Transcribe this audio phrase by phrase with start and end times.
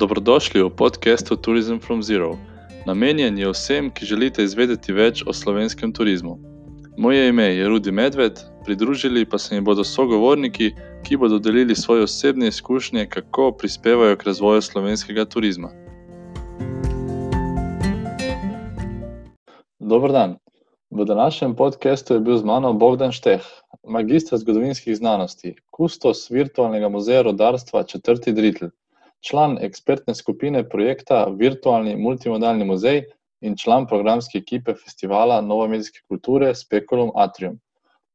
[0.00, 2.40] Dobrodošli v podkastu Tourism from Zero.
[2.88, 6.38] Namenjen je vsem, ki želite izvedeti več o slovenskem turizmu.
[6.96, 10.70] Moje ime je Rudi Medved, pridružili pa se mi bodo sogovorniki,
[11.04, 15.68] ki bodo delili svoje osebne izkušnje, kako prispevajo k razvoju slovenskega turizma.
[19.78, 20.36] Dobro dan.
[20.90, 23.44] V današnjem podkastu je bil z mano Bogdan Šteh,
[23.84, 28.72] magistr zgodovinskih znanosti, kustos virtualnega muzeja rodarstva četrti Dritl,
[29.20, 33.02] član ekspertne skupine projekta Virtualni multimodalni muzej
[33.40, 37.58] in član programske ekipe festivala Nova medijske kulture Spekulum Atrium.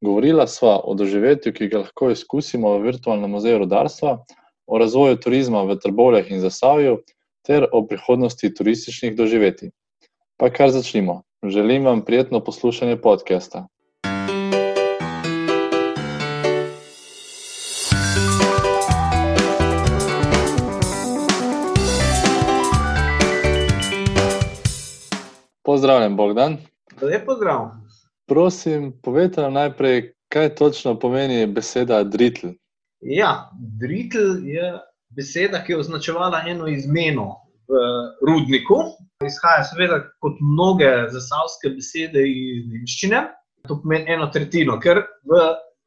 [0.01, 4.17] Govorila sva o doživetju, ki ga lahko izkusimo v virtualnem muzeju rodarstva,
[4.67, 6.99] o razvoju turizma v Trbovljah in Zasavju
[7.45, 9.71] ter o prihodnosti turističnih doživetij.
[10.37, 11.21] Pa kar začnimo.
[11.43, 13.67] Želim vam prijetno poslušanje podcasta.
[25.85, 26.57] Pozdravljen, Bogdan.
[27.01, 27.67] Lep pozdrav.
[28.27, 32.47] Prosim, povejte nam najprej, kaj točno pomeni beseda dritl.
[33.01, 34.71] Ja, dritl je
[35.13, 37.27] beseda, ki je označevala eno izmeno
[37.69, 37.83] v
[38.25, 38.79] rudniku.
[39.29, 43.21] Izhaja seveda kot mnoge zasavske besede iz nemščine.
[43.69, 45.43] To pomeni eno tretjino, ker v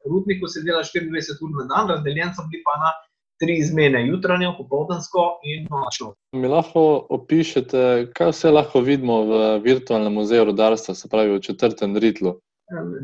[0.07, 2.95] rudniku se dela 24 ur na dan, razdeljen so bili pa na
[3.39, 6.13] tri izmene, jutranjo, popoldansko in nočno.
[6.33, 6.83] Mi lahko
[7.19, 12.37] opišete, kaj vse lahko vidimo v virtualnem muzeju rodarstva, se pravi v četrtem ritlu.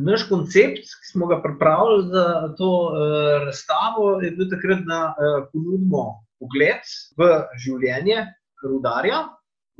[0.04, 2.24] Naš koncept, ki smo ga pripravili za
[2.58, 6.04] to uh, razstavo, je bil takrat, da uh, ponudimo
[6.42, 6.84] pogled
[7.16, 7.30] v
[7.64, 8.26] življenje
[8.64, 9.22] rudarja,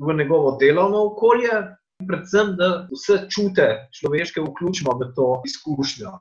[0.01, 1.59] v njegovo delovno okolje,
[2.09, 6.17] predvsem, da vse čute človeške vključimo v to izkušnjo.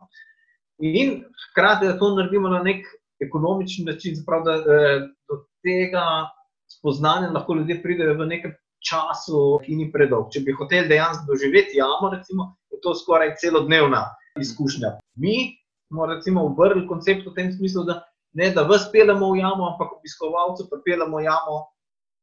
[0.83, 2.83] In hkrati, da to naredimo na nek
[3.25, 6.05] ekonomičen način, zaprav, da eh, do tega
[6.77, 10.31] spoznanja lahko ljudje pridejo v nekem času, ki ni predolg.
[10.33, 14.03] Če bi hoteli dejansko doživeti jamo, recimo, je to skoraj celodnevna
[14.41, 14.97] izkušnja.
[15.15, 15.55] Mi
[15.87, 18.01] smo recimo obrnili koncept v tem smislu, da
[18.33, 21.59] ne da vas pelemo v jamo, ampak obiskovalcu pa pelemo jamo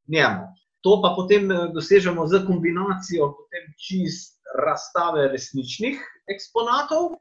[0.07, 0.51] njemu.
[0.81, 3.33] To pa potem eh, dosežemo z kombinacijo
[3.79, 7.15] čist razstave resničnih eksponatov,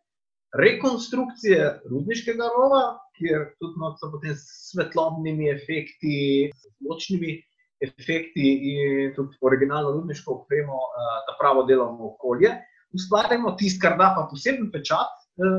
[0.59, 6.50] rekonstrukcije rudniškega rova, kjer tudi so potem svetlobnimi efekti,
[6.81, 7.36] zvočnimi
[7.84, 10.81] efekti in tudi originalno rudniško opremo,
[11.28, 12.56] da pravo delovno okolje.
[12.92, 15.12] Ustvarjamo tisto, kar da pa poseben pečat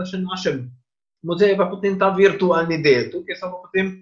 [0.10, 0.66] še našem
[1.26, 3.08] muzeju, pa potem ta virtualni del.
[3.14, 3.94] Tukaj pa potem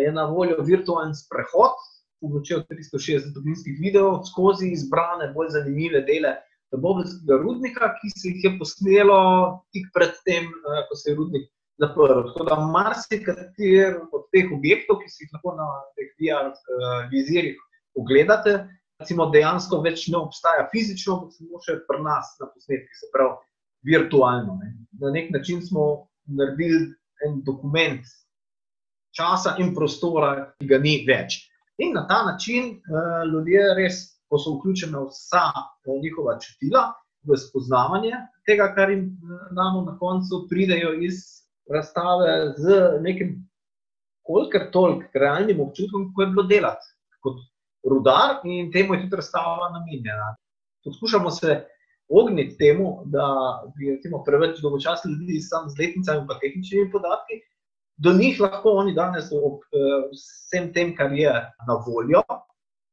[0.00, 1.76] je na voljo virtualni sprehod,
[2.24, 6.38] pomočjo 360 stopinjskih videov skozi izbrane, bolj zanimive dele
[6.74, 9.18] Bobovskega rudnika, ki se jih je posnelo
[9.70, 10.48] tik pred tem,
[10.88, 11.44] ko se je rudnik
[11.80, 12.24] zaprl.
[12.30, 15.68] Tako da marsikateri od teh objektov, ki si jih lahko na
[15.98, 16.52] teh VR
[17.12, 17.60] vizirjih
[17.98, 18.58] ogledate,
[19.00, 23.34] recimo dejansko več ne obstaja fizično, ampak samo še pri nas na posnetkih, se pravi
[23.84, 24.58] virtualno.
[24.62, 24.74] Ne.
[25.02, 26.94] Na nek način smo naredili
[27.26, 28.06] en dokument
[29.14, 31.42] časa in prostora, ki ga ni več.
[31.82, 35.46] In na ta način uh, ljudje res ko so vključena vsa
[36.02, 36.92] njihova čutila
[37.28, 38.12] v spoznavanje
[38.46, 39.04] tega, kar jim
[39.56, 43.36] damo na koncu, pridejo iz razstave z nekim,
[44.24, 46.86] kolikor toliko realnim občutkom, kako je bilo delati
[47.20, 47.40] kot
[47.90, 50.36] rudar, in temu je tudi razstava namenjena.
[50.84, 51.64] Poskušamo se
[52.08, 53.26] ogniti temu, da
[53.76, 57.40] bi recimo, preveč dolgočasni ljudi samo z letnicami in tehničnimi podatki.
[57.96, 59.60] Do njih lahko oni danes, ob
[60.12, 61.32] vsem tem, kar je
[61.68, 62.22] na voljo,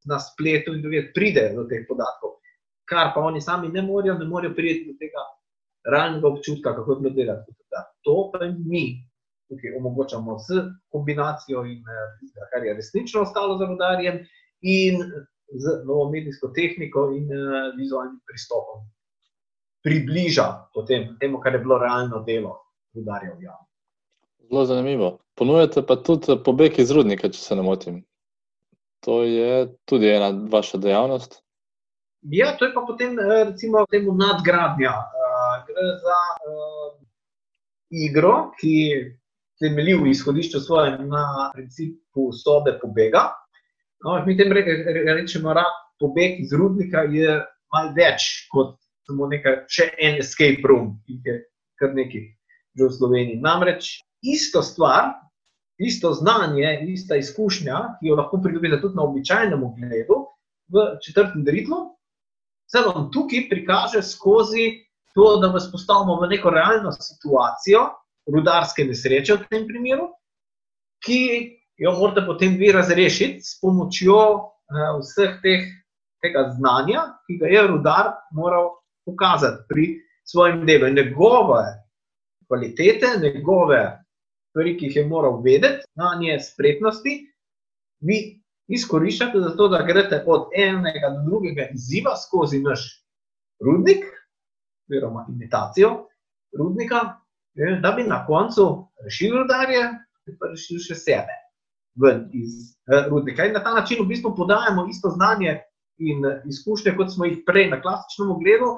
[0.06, 2.38] na spletu in drugje pridejo do teh podatkov.
[2.86, 5.24] Kar pa oni sami ne morejo, ne morejo priti do tega
[5.86, 7.54] realnega občutka, kako je bilo delati.
[8.12, 9.00] To pa mi
[9.48, 11.84] tukaj omogočamo z kombinacijo in
[12.20, 14.20] tega, kar je resnično ostalo za rodarjem,
[14.62, 15.00] in
[15.52, 17.28] z novo medijsko tehniko in
[17.78, 18.84] vizualnim pristopom.
[19.84, 22.58] Približa potem temu, kar je bilo realno delo
[22.96, 23.40] rudarjev.
[23.44, 23.56] Ja.
[24.40, 25.18] Zelo zanimivo.
[25.36, 28.04] Ponujate pa tudi pobeg iz rudnika, če se ne motim.
[29.08, 31.40] To je tudi ena vaša dejavnost.
[32.22, 34.94] Ja, to je pa potem, recimo, temu nadgradnja.
[35.66, 36.21] Gre za
[37.92, 38.74] igro, ki
[39.62, 43.30] temelji v izhodišču svoje na principu sobe pobega.
[44.04, 45.66] No, mi tem re, re, rečemo, da
[46.02, 47.38] pobeg iz rudnika je
[47.74, 51.42] malo več kot samo nekaj, še en escape room, ki je
[51.82, 52.30] kar nekaj
[52.78, 53.42] že v Sloveniji.
[53.44, 55.12] Namreč isto stvar,
[55.82, 60.22] isto znanje, ista izkušnja, ki jo lahko pridobite tudi na običajnem ogledu,
[60.72, 61.82] v četrtem ritmu,
[62.72, 64.86] se vam tukaj prikaže skozi
[65.16, 67.88] to, da vas postavimo v neko realno situacijo,
[68.32, 70.10] rudarske nesreče v tem primeru,
[71.06, 71.22] ki
[71.82, 75.66] jo morate potem vi razrešiti s pomočjo uh, vseh teh,
[76.22, 78.76] tega znanja, ki ga je rudar moral
[79.06, 79.88] pokazati pri
[80.30, 80.88] svojem delu.
[80.88, 81.64] In njegove
[82.48, 83.82] kvalitete, njegove
[84.52, 87.18] stvari, ki jih je moral vedeti, znanje, spretnosti,
[88.06, 88.18] vi
[88.68, 92.84] izkoriščate za to, da greste od enega do drugega izziva skozi naš
[93.64, 94.06] rudnik,
[94.92, 96.08] oziroma imitacijo
[96.58, 97.00] rudnika,
[97.82, 99.84] da bi na koncu rešili rudarje,
[100.40, 101.38] pa rešili še sebe
[102.34, 103.46] iz eh, rudnika.
[103.46, 105.60] In na ta način v bistvu podajamo isto znanje
[106.00, 108.72] in izkušnje, kot smo jih prej na klasičnem ogledu,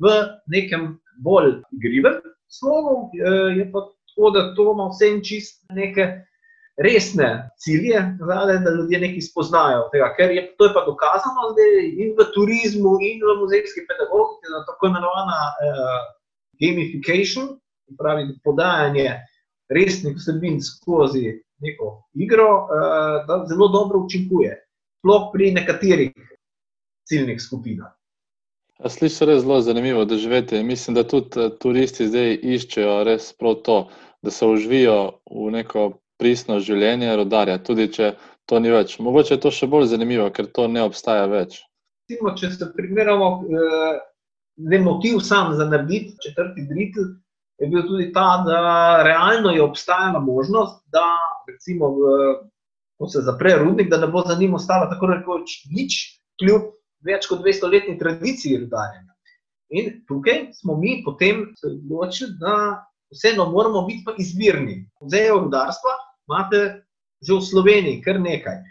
[0.00, 0.12] v
[0.46, 6.06] nekem bolj igrivem slogu, eh, je pa tako, da to ima vse in čist neke
[6.76, 9.88] resne cilje, zade, da ljudje nekaj spoznajo.
[9.92, 14.52] Tega, ker je to je pa dokazano zdaj in v turizmu, in v muzejski pedagogiki,
[14.54, 16.00] da tako imenovana uh,
[16.60, 17.56] gamification,
[17.98, 19.20] pravi podajanje
[19.68, 24.56] resnih vsebin skozi neko igro, uh, da zelo dobro učinkuje.
[25.00, 26.12] Sploh pri nekaterih
[27.08, 27.92] ciljnih skupinah.
[28.88, 30.62] Sliši se res zelo zanimivo, da živete.
[30.62, 33.78] Mislim, da tudi eh, turisti zdaj iščejo res prav to,
[34.22, 38.12] da se uživijo v neko pristno življenje rodarja, tudi če
[38.48, 38.98] to ni več.
[39.02, 41.60] Mogoče je to še bolj zanimivo, ker to ne obstaja več.
[42.10, 43.30] Recimo, če se primerjamo,
[44.60, 47.12] da je motiv sam za narediti četrti dritl,
[47.60, 48.60] je bil tudi ta, da
[49.06, 51.04] realno je obstajala možnost, da
[51.48, 52.34] recimo, v,
[52.98, 56.00] ko se zapre rudnik, da ne bo za njim ostalo tako rekoč nič,
[56.40, 56.72] kljub
[57.06, 59.14] več kot 200-letni tradiciji rudarjenja.
[59.70, 62.54] In tukaj smo mi potem odločili, da
[63.14, 64.82] vseeno moramo biti pa izvirni.
[65.00, 65.92] Muzeje rudarstva
[66.30, 66.86] imate
[67.20, 68.62] že v Sloveniji kar nekaj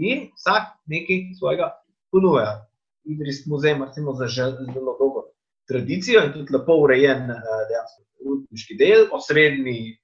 [0.00, 1.70] in vsak nekaj svojega
[2.10, 2.64] ponuja.
[3.04, 5.30] Idris muzej ima za zelo dolgo
[5.68, 7.36] tradicijo in tudi lepo urejen eh,
[7.68, 9.98] dejansko rudniški del, osrednji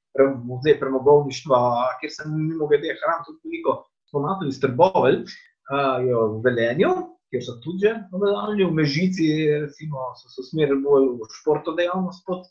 [0.44, 1.58] muzej premogovništva,
[2.00, 6.92] kjer sem mimo grede hran tudi veliko ponatov iz Trbovelj, eh, je v Velenju,
[7.30, 9.26] kjer so tudi že v Mežici,
[9.66, 12.46] recimo, so se usmerili bolj v športno dejavnost pod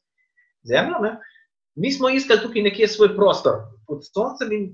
[0.64, 1.16] zemljo.
[1.76, 4.66] Mi smo iskali tukaj nekje svoj prostor pod soncem in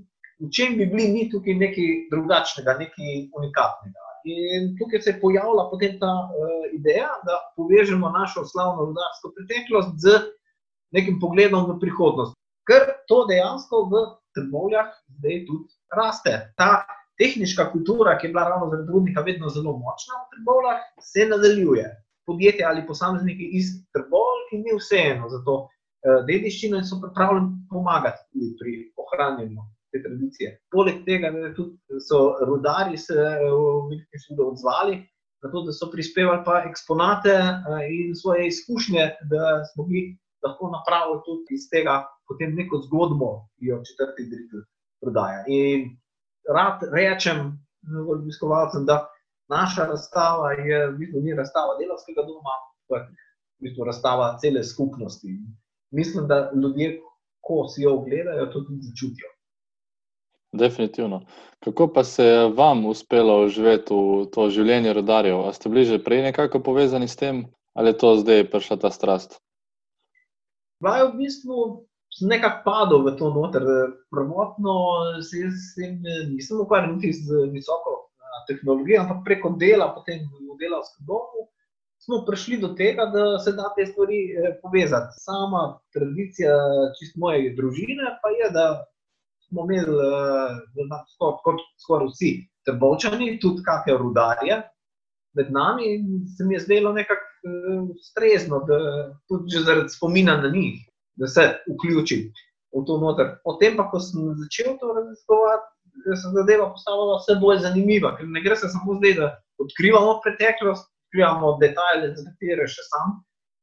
[0.42, 4.00] v čem bi bili mi tukaj nekaj drugačnega, nekaj unikatnega.
[4.24, 9.92] In tukaj se je pojavila potem ta uh, ideja, da povežemo našo slavno rudarsko preteklost
[10.00, 10.16] z
[10.96, 12.34] nekim pogledom v prihodnost.
[12.64, 14.88] Ker to dejansko v Trbovljah
[15.18, 16.32] zdaj tudi raste.
[16.56, 16.86] Ta
[17.20, 21.84] tehnična kultura, ki je bila ravno zaradi rudnika vedno zelo močna v Trbovlah, se nadaljuje.
[22.26, 25.68] Podjetje ali posamezniki iz Trbov, ki ni vseeno za to
[26.04, 28.74] dediščino in so pripravljeni pomagati tudi pri
[29.04, 29.62] ohranjanju
[29.94, 30.50] te tradicije.
[30.74, 34.96] Poleg tega, da so rudari se eh, v veliki meri odzvali
[35.44, 40.06] na to, da so prispevali pa eksponate eh, in svoje izkušnje, da smo mi
[40.44, 44.64] lahko napravili tudi iz tega potem neko zgodbo, ki jo četrti direktor
[45.02, 45.44] prodaja.
[45.48, 45.90] In
[46.56, 47.52] rad rečem
[48.14, 49.04] obiskovalcem, da
[49.52, 53.10] naša razstava je v bistvu ni razstava delovskega doma, ampak
[53.60, 55.36] v bistvu razstava cele skupnosti.
[55.94, 57.00] Mislim, da ljudje,
[57.40, 59.30] ko si jo ogledajo, to tudi začutijo.
[60.52, 61.20] Definitivno.
[61.64, 65.40] Kako pa se je vam uspelo živeti v to življenje rodarjev?
[65.48, 68.90] A ste bili že prej nekako povezani s tem, ali je to zdaj prišla ta
[68.90, 69.38] strast?
[70.82, 71.86] Vaj v bistvu
[72.22, 73.66] nekako padel v to noter.
[74.10, 74.74] Prvotno
[75.22, 75.58] se jaz
[76.30, 78.04] nisem ukvarjal niti z visoko
[78.48, 81.48] tehnologijo, ampak preko dela, potem v delovskem domu,
[82.04, 85.16] smo prišli do tega, da se da te stvari eh, povezati.
[85.24, 85.62] Sama
[85.94, 86.54] tradicija
[86.98, 88.66] čist moje družine pa je, da
[89.48, 92.32] smo imeli eh, kot skoraj vsi
[92.64, 94.62] trbovčani, tudi kakšne rudarje
[95.34, 96.04] med nami in
[96.36, 98.78] se mi je zdelo nekako eh, ustrezno, da
[99.28, 100.82] tudi zaradi spomina na njih
[101.16, 101.42] da se
[101.74, 102.32] vključi
[102.74, 103.36] v to noter.
[103.44, 105.70] Potem pa, ko sem začel to raziskovati,
[106.20, 109.28] se zadeva postala vse bolj zanimiva, ker ne gre se samo zdaj, da
[109.62, 113.20] odkrivamo preteklost, odkrivamo detajle, za katere še sam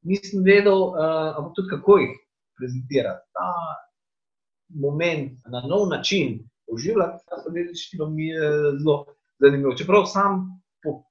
[0.07, 2.13] nisem vedel, uh, ampak tudi kako jih
[2.57, 3.27] prezentirati.
[3.35, 3.47] Ta
[4.81, 6.39] moment na nov način
[6.71, 9.05] uživati, ta dediščino mi je zelo
[9.43, 9.75] zanimivo.
[9.75, 10.45] Čeprav sam
[10.83, 11.01] po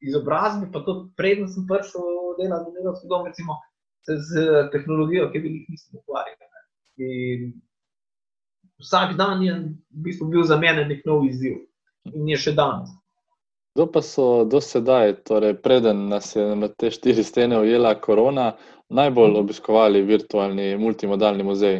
[0.00, 2.08] izobrazbi, pa tudi predtem sem prišel
[2.40, 3.58] delati v delovski dom, recimo,
[4.08, 6.48] z tehnologijo, ki bi jih nisem ukvarjal.
[8.80, 11.60] Vsak dan je v bistvu bil za mene nek nov izziv
[12.08, 12.88] in je še danes.
[13.80, 18.50] Kdo pa so do sedaj, torej preden nas je na te štiri stene ujela korona,
[18.92, 21.78] najbolj obiskovali virtualni multimodalni muzej?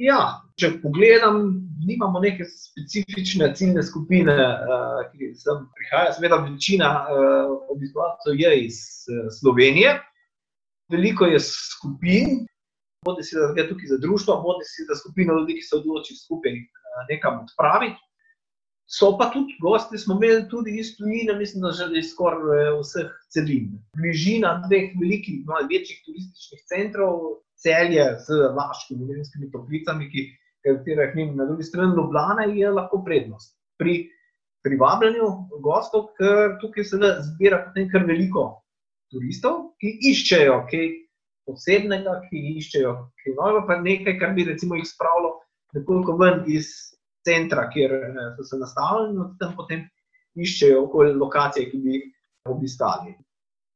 [0.00, 1.42] Ja, če pogledam,
[1.84, 6.16] nimamo neke specifične ciljne skupine, uh, ki sem prihajal.
[6.16, 8.80] Seveda, večina uh, obiskovalcev je iz
[9.12, 9.98] uh, Slovenije,
[10.96, 12.40] veliko je skupin,
[13.04, 16.16] bodi si da gre tukaj za društvo, bodi si za skupino ljudi, ki se odločijo
[16.24, 16.56] skupaj
[17.12, 18.00] nekam odpraviti.
[18.86, 23.70] So pa tudi gosti, smo imeli tudi iz tujine, mislim, da že skoraj vseh celin.
[23.96, 30.26] Bližina dveh velikih, no, večjih turističnih centrov, celje z vaškimi, nevinskimi toplicami, ki
[30.64, 33.56] jih imamo na drugi strani Ljubljana, je lahko prednost.
[33.78, 34.10] Pri
[34.64, 35.28] privabljanju
[35.64, 38.44] gostov, ker tukaj se zbira potem kar veliko
[39.12, 40.86] turistov, ki iščejo kaj
[41.48, 45.38] posebnega, ki iščejo kaj novega, pa nekaj, kar bi recimo jih spravilo
[45.76, 46.93] nekoliko ven iz
[47.26, 49.84] centra, kjer eh, so se nastavili, in tam potem
[50.34, 52.10] iščejo okolje lokacije, ki bi jih
[52.50, 53.14] obiskali.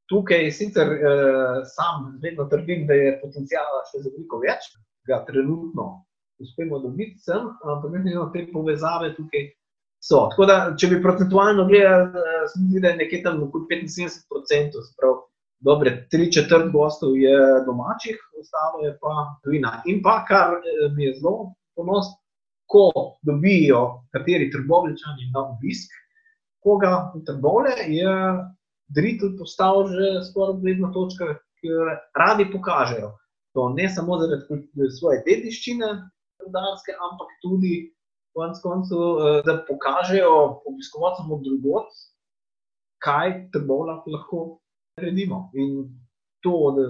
[0.09, 4.73] Tukaj sicer eh, sam vedno trdim, da je potencijala še za veliko več,
[5.09, 5.89] ga trenutno
[6.39, 9.49] uspemo dobiti sem, ampak mislim, da te povezave tukaj
[10.01, 10.27] so.
[10.33, 13.67] Tako da, če bi procentualno gledali, eh, se mi zdi, da je nekje tam okoli
[13.73, 15.25] 75%, spravo.
[15.61, 19.81] Dobre, tri četrt gostov je domačih, ostalo je pa tujina.
[19.91, 22.15] In pa, kar eh, mi je zelo ponosno,
[22.69, 22.91] ko
[23.27, 25.93] dobijo kateri trgovčani na obisk,
[26.63, 28.13] koga v trgovle, je
[28.89, 31.85] Dritl postal že skoraj vedno točka, ki jo
[32.17, 33.13] radi pokažejo.
[33.57, 35.89] To ne samo zaradi svoje dediščine,
[36.45, 37.91] rudarske, ampak tudi
[38.37, 41.91] konc koncu, eh, da pokažejo obiskovalcem od drugot,
[43.05, 44.61] kaj trgovla lahko
[44.97, 45.51] naredimo.
[45.55, 45.89] In
[46.45, 46.85] to, da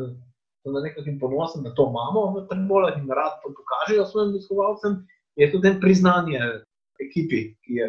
[0.62, 4.34] so na nek način ponosni, da to imamo v trgovlah in rad to pokažejo svojim
[4.34, 5.00] obiskovalcem,
[5.38, 6.40] je tudi priznanje
[7.00, 7.88] ekipi, ki je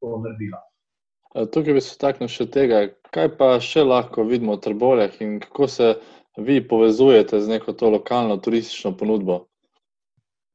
[0.00, 0.60] to naredila.
[1.52, 5.68] Tukaj bi se taknil še tega, kaj pa še lahko vidimo v Trboljah in kako
[5.70, 5.94] se
[6.36, 9.46] vi povezujete z neko to lokalno turistično ponudbo.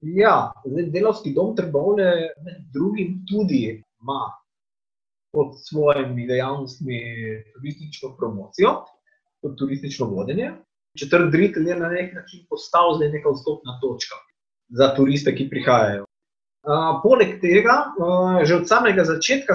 [0.06, 2.12] Ja, delovski dom Trbovne
[2.46, 4.22] med drugim tudi ima
[5.34, 7.00] pod svojimi dejavnostmi
[7.56, 8.76] turistično promocijo,
[9.42, 10.52] kot turistično vodenje.
[11.00, 14.20] Četrt Dritel je na nek način postal zdaj neka vstopna točka
[14.70, 16.05] za turiste, ki prihajajo
[17.04, 19.54] poleg tega, uh, že od samega začetka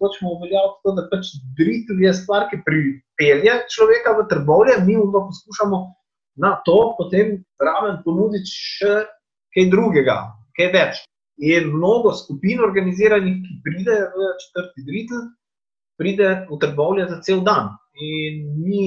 [0.00, 5.20] hočemo uveljaviti to, da pač dritev je stvar, ki pripelje človeka v trbovje, mi pa
[5.28, 5.78] poskušamo
[6.40, 9.04] na to potem raven ponuditi še
[9.54, 10.16] kaj drugega,
[10.56, 11.04] kaj več.
[11.40, 15.22] Je mnogo skupin organiziranih, ki pride v četrti dritev,
[16.00, 17.72] pride v trbovje za cel dan.
[18.00, 18.84] In mi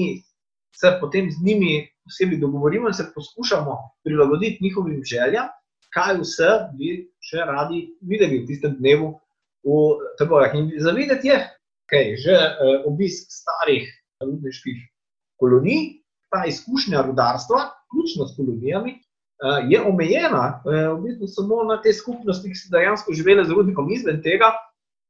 [0.74, 5.50] se potem z njimi posebej dogovorimo in se poskušamo prilagoditi njihovim željam
[5.94, 9.14] kaj vse bi še radi videli v tistem dnevu
[9.64, 9.76] v
[10.18, 10.56] Trbovljah.
[10.58, 11.38] In za videti je,
[11.90, 13.86] kaj že uh, obisk starih
[14.20, 14.82] rudniških
[15.40, 21.78] kolonij, ta izkušnja rudarstva, ključno s kolonijami, uh, je omejena uh, v bistvu samo na
[21.82, 24.52] te skupnosti, ki so dejansko živele z rudnikom izven tega.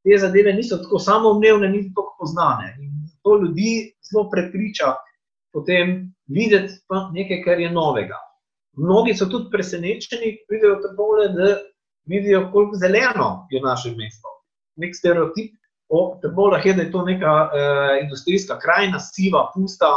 [0.04, 2.74] Te zadeve niso tako samoumevne, niso tako poznane.
[2.84, 2.92] In
[3.24, 4.92] to ljudi zelo prepriča,
[5.52, 6.76] potem videti
[7.16, 8.20] nekaj, kar je novega.
[8.76, 11.50] Mnogi so tudi presenečeni, ko pridejo tako le, da
[12.10, 14.28] vidijo, koliko zeleno je naše mesto.
[14.76, 15.54] Nek stereotip
[15.88, 19.90] o Trbolah je, da je to neka uh, industrijska krajina, siva, pusta,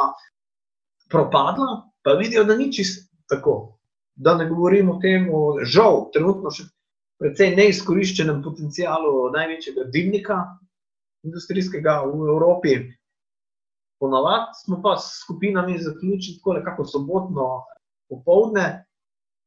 [1.09, 3.79] propadla, pa vidijo, da ni čisto tako.
[4.15, 5.27] Da ne govorimo o tem,
[5.63, 6.63] žal, trenutno še
[7.21, 10.37] precej neizkoriščenem potencialu največjega dimnika
[11.25, 12.77] industrijskega v Evropi.
[14.01, 17.47] Ponavadi smo pa s skupinami zaključili tako nekako sobotno
[18.09, 18.85] popoldne,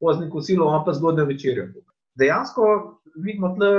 [0.01, 1.73] pozno kosilo, a pa zgodne večerje.
[2.19, 2.67] Dejansko
[3.25, 3.71] vidimo, tle,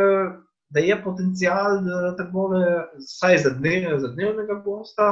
[0.69, 2.65] da je potencial, da tako le,
[3.00, 5.07] vsaj za, dne, za dnevnega gosta,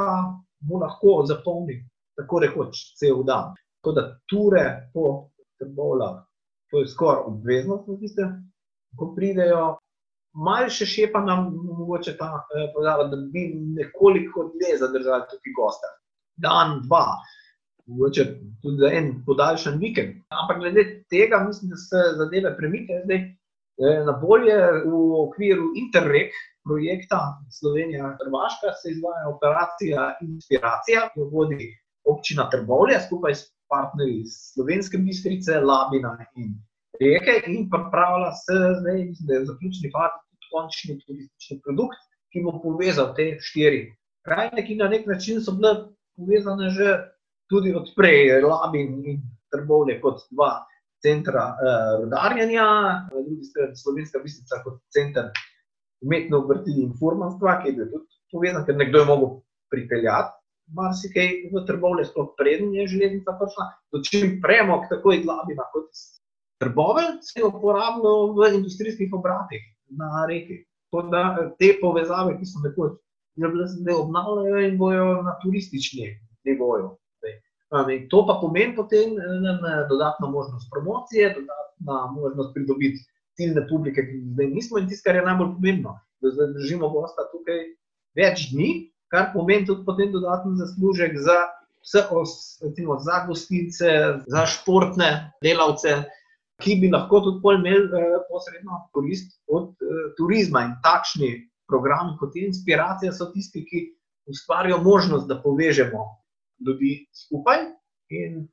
[0.60, 1.82] bo lahko zapolnil
[2.16, 3.54] tako rekoč cel dan.
[3.80, 6.22] Tako da ture po trbolah,
[6.70, 8.26] to je skoraj obveznost, da tiste,
[8.96, 9.76] ko pridejo.
[10.46, 15.88] Mal še šepa nam mogoče ta eh, podava, da bi nekoliko dlje zadržali tudi gosta.
[16.38, 17.16] Dan, dva,
[17.86, 18.24] mogoče
[18.62, 20.14] tudi za en podaljšan vikend.
[20.40, 24.94] Ampak glede tega, mislim, da se zadeve premikajo zdaj eh, na bolje v
[25.26, 26.30] okviru Interreg
[26.64, 27.20] projekta
[27.58, 31.70] Slovenija-Hrvaška se izvaja operacija Inspiracija, ki jo vodi
[32.12, 36.58] občina Trbovlja skupaj s partnerji iz Slovenske bistrice, Labina in
[37.00, 42.42] Reke in pripravlja se zdaj, mislim, da je zaključni fazi tudi končni turistični produkt, ki
[42.44, 43.80] bo povezal te štiri
[44.26, 45.72] krajine, ki na nek način so bile
[46.18, 46.88] povezane že
[47.50, 50.52] tudi odprej Labin in Trbovne kot dva
[51.02, 52.66] centra uh, rodarjenja,
[53.10, 55.30] na drugi strani Slovenska bistrica kot center
[56.04, 59.32] umetno vrtili in furmanstva, ki je bil tudi povezan, ker nekdo je mogel
[59.72, 60.40] pripeljati
[60.76, 66.20] marsikaj v Trbovne, sploh preden je železnica prišla, dočim premog tako iz Labina kot iz
[66.60, 70.64] Trbovelj se je uporabljal v industrijskih obratih na reki.
[71.10, 71.22] Da,
[71.58, 72.96] te povezave, ki so nekoč
[73.38, 76.08] bile obnavljajo in bojo na turistični
[76.44, 76.88] nivoju.
[77.70, 83.04] To pa pomeni potem eh, dodatno možnost promocije, dodatno možnost pridobiti
[83.38, 87.62] ciljne publike, ki zdaj nismo in tisto, kar je najbolj pomembno, da zadržimo gosta tukaj
[88.18, 91.38] več dni, kar pomeni tudi potem dodatni zaslužek za
[91.86, 92.02] vse,
[92.66, 93.94] recimo, za gostince,
[94.26, 96.02] za športne delavce,
[96.60, 100.66] ki bi lahko tudi imeli eh, posredno korist od eh, turizma.
[100.66, 101.30] In takšni
[101.70, 103.86] programi kot je inspiracija, so tisti, ki
[104.26, 106.02] ustvarjajo možnost, da povežemo
[106.66, 107.58] ljudi skupaj
[108.10, 108.48] in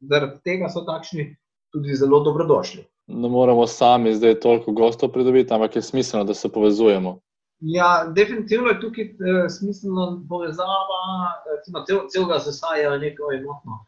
[0.00, 1.36] zaradi tega so takšni
[1.72, 2.84] tudi zelo dobrodošli.
[3.10, 7.18] Ne moramo sami zdaj toliko gostov pridobiti, ampak je smiselno, da se povezujemo.
[7.60, 11.00] Ja, definitivno je tukaj eh, smiselna povezava,
[11.56, 13.86] recimo, cel, celega sesaja neko enotno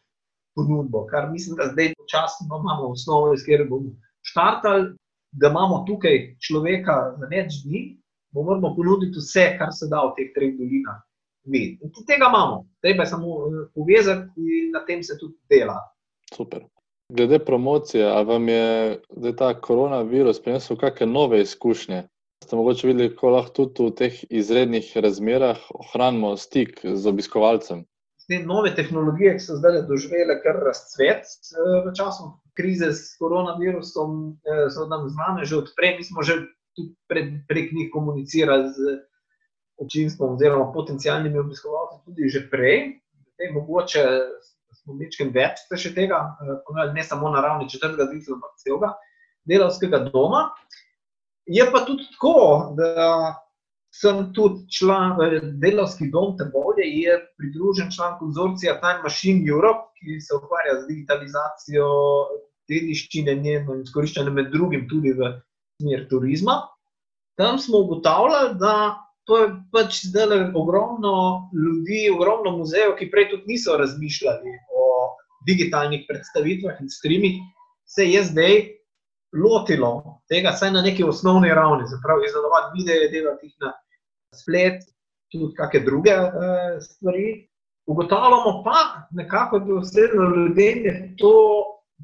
[0.55, 4.91] ponudbo, kar mislim, da zdaj počasno imamo osnovo, iz kjer bomo štartali,
[5.33, 7.83] da imamo tukaj človeka za več dni,
[8.35, 11.01] bo moramo ponuditi vse, kar se da v teh treh dolinah.
[11.45, 11.79] Mi.
[11.83, 15.79] In tega imamo, treba je samo eh, povezati in na tem se tudi dela.
[16.35, 16.65] Super.
[17.09, 19.01] Glede promocije, ali vam je
[19.37, 22.03] ta koronavirus prinesel kakšne nove izkušnje?
[22.45, 27.85] Ste mogoče videli, kako lahko tudi v teh izrednih razmerah ohranimo stik z obiskovalcem?
[28.29, 34.39] Te nove tehnologije, ki so zdaj doživele kar razcvet eh, v času krize s koronavirusom,
[34.47, 35.97] eh, so nam znane že odprej.
[35.99, 36.39] Mi smo že
[37.11, 39.03] pred, prek njih komunicirali z
[39.81, 42.99] občinstvom oziroma potencijalnimi obiskovalci tudi že prej.
[43.37, 44.03] Te, mogoče
[44.83, 48.93] smo nekaj več še tega, eh, ne samo na ravni četrtega zrca, ampak celega
[49.49, 50.51] delovskega doma.
[51.47, 53.39] Je pa tudi tako, da
[53.95, 60.21] sem tudi član eh, delovski dom Trbovlje, je pridružen član konzorcija Time Machine Europe, ki
[60.21, 61.89] se ukvarja z digitalizacijo
[62.71, 65.35] dediščine njeno in izkoriščanjem med drugim tudi v
[65.81, 66.63] smer turizma.
[67.39, 68.75] Tam smo ugotavljali, da
[69.33, 74.89] to je pač zdaj ogromno ljudi, ogromno muzejev, ki prej tudi niso razmišljali o
[75.49, 77.39] digitalnih predstavitvah in streamih,
[77.89, 78.59] se je zdaj
[79.33, 83.73] lotilo tega, vsaj na neki osnovni ravni, zapravo izdelovati videe, delati jih na
[84.37, 84.85] splet,
[85.33, 87.49] tudi kakšne druge uh, stvari.
[87.89, 91.33] Ugotavljamo pa nekako, da vse ljudem je to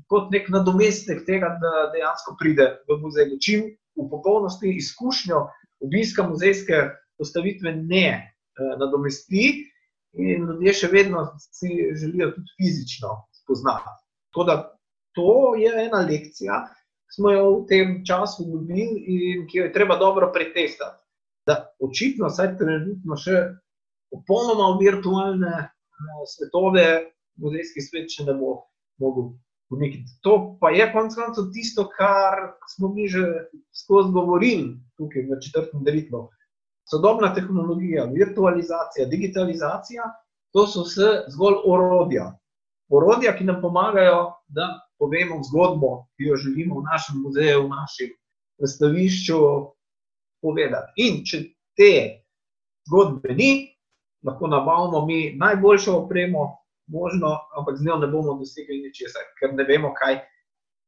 [0.08, 3.36] kot nek nadomestek tega, da dejansko pride v muzej.
[3.44, 3.68] Čim
[4.00, 5.44] v popolnosti izkušnjo
[5.84, 6.80] obiska muzejske
[7.18, 9.68] postavitve ne eh, nadomesti,
[10.16, 13.94] in ljudje še vedno si želijo tudi fizično spoznati.
[14.32, 14.56] Tako da
[15.16, 16.60] to je ena lekcija,
[17.08, 20.98] ki smo jo v tem času dobili in ki jo je treba dobro pretestati.
[21.48, 23.44] Da očitno, saj trenutno še
[24.12, 26.88] popolnoma virtualne eh, svetove,
[27.38, 28.62] muzejski svet še ne bo
[29.00, 29.36] mogel.
[30.24, 33.20] To pa je konec koncev tisto, kar smo mi že
[33.76, 36.22] skozi govorili tukaj v četrtem delitvu
[36.90, 40.04] sodobna tehnologija, virtualizacija, digitalizacija,
[40.52, 42.32] to so vse zgolj orodja.
[42.88, 48.14] Orodja, ki nam pomagajo, da povemo zgodbo, ki jo želimo v našem muzeju, v našem
[48.58, 49.40] predstavišču
[50.42, 51.04] povedati.
[51.04, 51.42] In če
[51.76, 51.92] te
[52.88, 53.50] zgodbe ni,
[54.24, 56.48] lahko nabavimo mi najboljšo opremo,
[56.88, 60.22] možno, ampak z njo ne bomo dosegli ničesar, ker ne vemo, kaj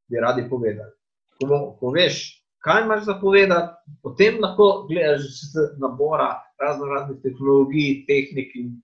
[0.08, 0.92] bi radi povedali.
[1.40, 8.55] Ko poveš, kaj imaš za povedati, potem lahko gledaš z nabora razno raznih tehnologij, tehnik
[8.55, 8.75] in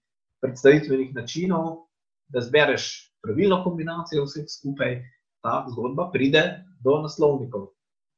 [0.40, 1.86] predstavitvenih načinov,
[2.28, 5.00] da zbereš pravilno kombinacijo vseh skupaj,
[5.42, 6.42] ta zgodba pride
[6.84, 7.68] do naslovnikov.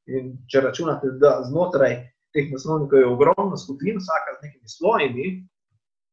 [0.07, 1.97] In če računate, da znotraj
[2.33, 5.25] teh naslovnikov je ogromno skupin, vsaka z nekimi svojimi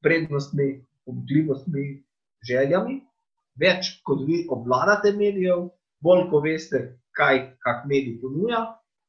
[0.04, 0.68] prednostmi,
[1.06, 1.86] obljubostmi,
[2.48, 2.98] željami,
[3.60, 5.68] več kot vi obvladate medijev,
[6.04, 6.82] bolj ko veste,
[7.16, 8.66] kaj kak medij ponuja,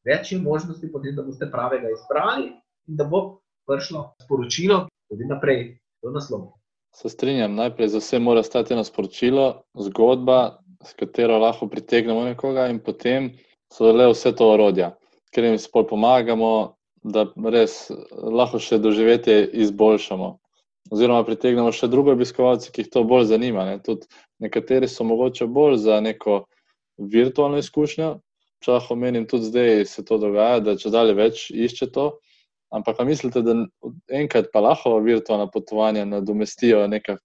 [0.08, 2.54] več je možnosti, potem, da boste pravega izbrali
[2.88, 6.54] in da bo prišlo sporočilo tudi naprej do naslova.
[6.96, 12.68] Se strinjam, najprej za vse mora stati eno sporočilo, zgodba, s katero lahko pritegnemo nekoga,
[12.72, 13.34] in potem
[13.74, 14.94] so le vse to orodja,
[15.36, 20.36] ker jim spol pomagamo, da res lahko še doživetje izboljšamo.
[20.92, 23.66] Oziroma, pritegnemo še druge obiskovalce, ki jih to bolj zanima.
[23.68, 23.98] Ne.
[24.44, 26.46] Nekateri so mogoče bolj za neko
[26.98, 28.16] virtualno izkušnjo,
[28.64, 32.10] če lahko menim, tudi zdaj se to dogaja, da če dalje več išče to.
[32.74, 33.56] Ampak mislite, da
[34.12, 37.16] enkrat pa lahko virtualna potovanja nadomestijo neka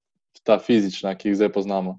[0.47, 1.99] ta fizična, ki jih zdaj poznamo?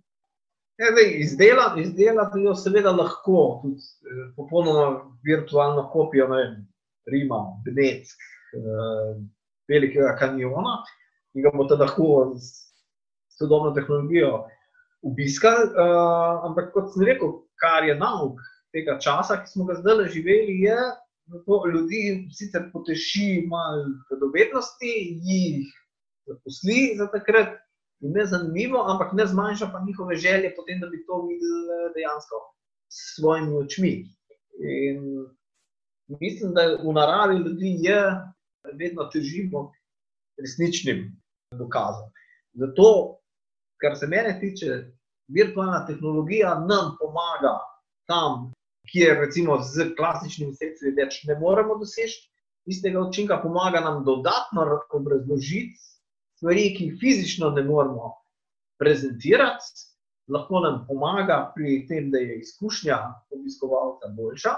[0.81, 6.55] Ja, Izdelati izdela jo seveda lahko, tudi eh, popolnoma virtualno kopijo vem,
[7.11, 8.19] Rima, Benetsk,
[8.57, 9.11] eh,
[9.69, 10.79] velikega kanjona,
[11.33, 12.07] ki ga boste lahko
[12.39, 12.73] s
[13.37, 14.45] sodobno tehnologijo
[15.03, 15.69] obiskali.
[15.69, 18.41] Eh, ampak kot sem rekel, kar je nauk
[18.73, 20.77] tega časa, ki smo ga zdaj živeli, je,
[21.31, 24.93] da to ljudi sicer poteši malo vedovednosti,
[25.27, 25.69] jih
[26.27, 27.53] zaposli za takrat
[28.03, 32.41] in ne zanimivo, ampak ne zmanjša pa njihove želje, potem, da bi to videli dejansko
[32.91, 33.93] s svojimi očmi.
[34.59, 34.99] In
[36.07, 38.01] Mislim, da v naravi ljudi je
[38.73, 39.71] vedno težimo
[40.37, 42.09] resničnim dokazom.
[42.53, 43.17] Zato,
[43.81, 44.67] kar se mene tiče,
[45.27, 47.55] virtualna tehnologija nam pomaga
[48.07, 48.51] tam,
[48.91, 52.29] kjer recimo z klasičnimi sredstvi več ne moremo doseči.
[52.65, 54.63] Istega učinka pomaga nam dodatno
[54.95, 55.79] obrazložiti
[56.37, 58.13] stvari, ki jih fizično ne moremo
[58.79, 59.87] prezentirati,
[60.31, 62.99] lahko nam pomaga pri tem, da je izkušnja
[63.35, 64.53] obiskovalca boljša,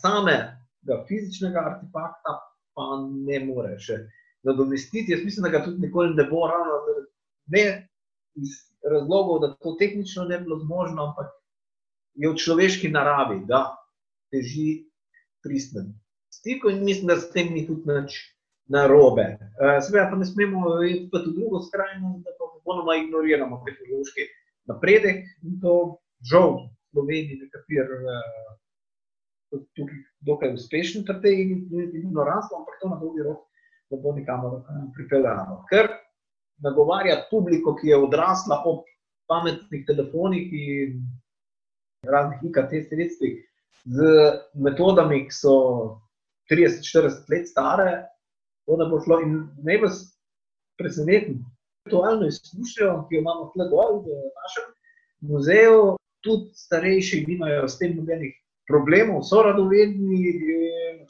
[0.00, 2.38] samega fizičnega artefakta
[2.74, 2.88] pa
[3.26, 3.98] ne more še
[4.46, 5.12] nadomestiti.
[5.12, 6.80] Jaz mislim, da ga tudi nikoli ne bo ravno
[7.54, 7.64] ne
[8.38, 8.56] iz
[8.90, 11.30] razlogov, da to tehnično ne bi bilo zmožno, ampak
[12.14, 13.66] je v človeški naravi, da
[14.32, 14.84] teži
[15.42, 15.92] pristnem
[16.32, 18.16] stiku in mislim, da s tem ni tudi nič
[18.72, 19.26] narobe.
[19.60, 24.26] Uh, Seveda pa ne smemo iti pa tudi drugo skrajnost, da pa popolnoma ignoriramo tehnološki
[24.70, 25.98] napredek in to
[26.30, 28.52] žal v Sloveniji nekateri uh,
[29.76, 31.36] tukaj dokaj uspešni pri tej
[32.00, 33.42] ignoranstvu, ampak to na dolgi rok
[33.90, 35.62] ne bo nikamor uh, pripeljano.
[35.70, 35.90] Ker
[36.62, 38.86] nagovarjati publiko, ki je odrasla ob
[39.28, 41.02] pametnih telefonih in
[42.02, 43.48] raznih IKT sredstvih,
[43.84, 43.98] z
[44.54, 45.54] metodami, ki so
[46.50, 47.90] 30-40 let stare,
[48.66, 49.20] to ne bo šlo.
[49.22, 50.02] In naj vas
[50.78, 51.42] presenetim,
[51.84, 54.68] virtualno izkušnjo, ki jo imamo tukaj dol v našem
[55.30, 58.34] muzeju, tudi starejši nimajo s tem nobenih
[58.70, 60.36] problemov, so radovedni,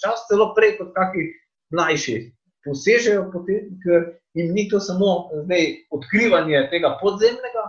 [0.01, 1.29] čas celo prej kot kakšni
[1.77, 2.17] mlajši.
[2.65, 7.65] Posežejo potem, ker jim ni to samo zdaj, odkrivanje tega podzemnega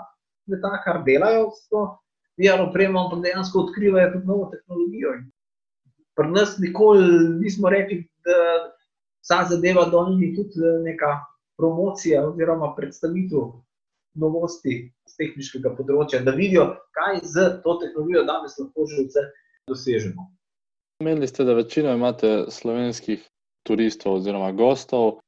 [0.45, 1.81] sveta, kar delajo to
[2.37, 5.13] VR opremo, ampak dejansko odkrivajo tudi novo tehnologijo.
[6.17, 7.05] Pri nas nikoli
[7.41, 8.37] nismo rekli, da
[9.23, 11.17] vsa zadeva dol ni tudi neka
[11.57, 13.51] promocija oziroma predstavitev
[14.19, 19.25] novosti z tehničnega področja, da vidijo, kaj z to tehnologijo danes lahko že vse
[19.69, 20.27] dosežemo.
[21.03, 23.23] Menili ste, da večino imate slovenskih
[23.67, 25.19] turistov oziroma gostov.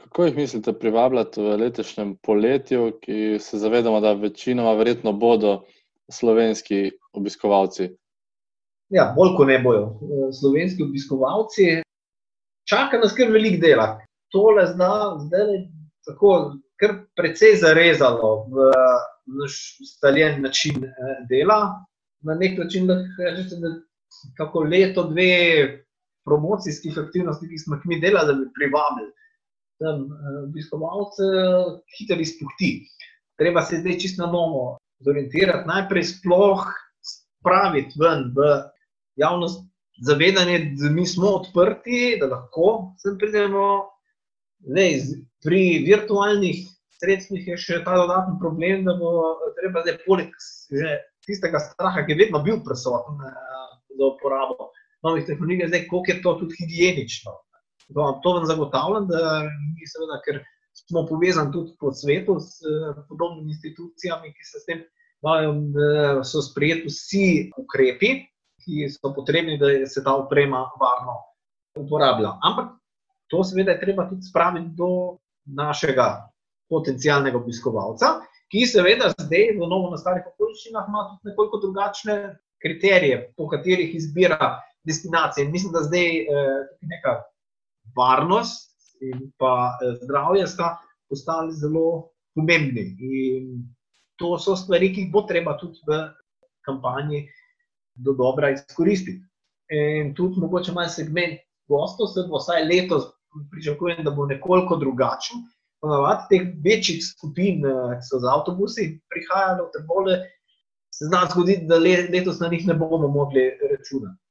[0.00, 5.62] Kako jih mislite privabljati v letošnjem poletju, ki se zavedamo, da večinoma verjetno bodo
[6.12, 7.88] slovenski obiskovalci?
[8.92, 9.86] Ja, bolj kot ne bojo
[10.40, 11.82] slovenski obiskovalci,
[12.68, 13.94] čaka nas kar velik dela.
[14.34, 14.90] Tole zna,
[15.24, 15.62] zdaj je
[16.08, 16.34] tako,
[16.80, 18.68] kar precej zarezalo v
[19.40, 20.84] naš ustaljen način
[21.30, 21.86] dela.
[22.24, 23.72] Na nek način lahko rečete, da
[24.38, 25.84] kako leto, dve
[26.24, 29.10] promocijskih aktivnosti, ki smo jih mi delali, da bi privabili
[29.82, 30.06] tam
[30.44, 31.26] obiskovalce,
[31.98, 32.70] hitro izpuhti.
[33.38, 36.64] Treba se zdaj čisto na novo zorientirati, najprej sploh
[37.04, 38.50] spraviti ven v
[39.20, 39.62] javnost
[40.02, 43.90] zavedanje, da mi smo odprti, da lahko sem pridemo.
[44.64, 44.94] Zdaj,
[45.44, 46.62] pri virtualnih
[46.96, 49.10] sredstvih je še ta dodatni problem, da bo
[49.58, 50.32] treba zdaj poleg
[51.26, 54.70] tistega straha, ki je vedno bil prisoten za uporabo
[55.04, 57.34] novih tehnologij, zdaj, koliko je to tudi higienično.
[57.94, 60.40] To, vam zagotavljam, da mi, seveda, ker
[60.80, 62.64] smo povezani tudi po svetu s
[63.08, 64.80] podobnimi institucijami, ki se s tem
[66.24, 68.14] so sprejeti vsi ukrepi,
[68.64, 71.18] ki so potrebni, da se ta oprema varno
[71.78, 72.36] uporablja.
[72.42, 72.72] Ampak
[73.32, 76.28] to, seveda, je treba tudi spraviti do našega
[76.72, 78.20] potencijalnega obiskovalca,
[78.52, 82.16] ki, seveda, zdaj v novo nastalih okoliščinah ima tudi nekoliko drugačne
[82.62, 85.44] kriterije, po katerih izbira destinacije.
[85.44, 86.60] In mislim, da zdaj eh,
[86.92, 87.18] neka
[87.96, 90.76] varnost in pa eh, zdravje sta
[91.08, 92.86] postali zelo pomembni.
[93.00, 93.73] In
[94.20, 96.00] to so stvari, ki jih bo treba tudi v
[96.66, 97.24] kampanji
[97.94, 99.22] do dobra izkoristiti.
[99.74, 103.08] In tudi mogoče malo segment gostov, se bo vsaj letos
[103.50, 105.42] pričakujem, da bo nekoliko drugačen.
[105.82, 110.18] Ponavadi teh večjih skupin, ki so z avtobusi prihajali v Trbole,
[110.94, 114.24] se zna zgoditi, da letos na njih ne bomo mogli računati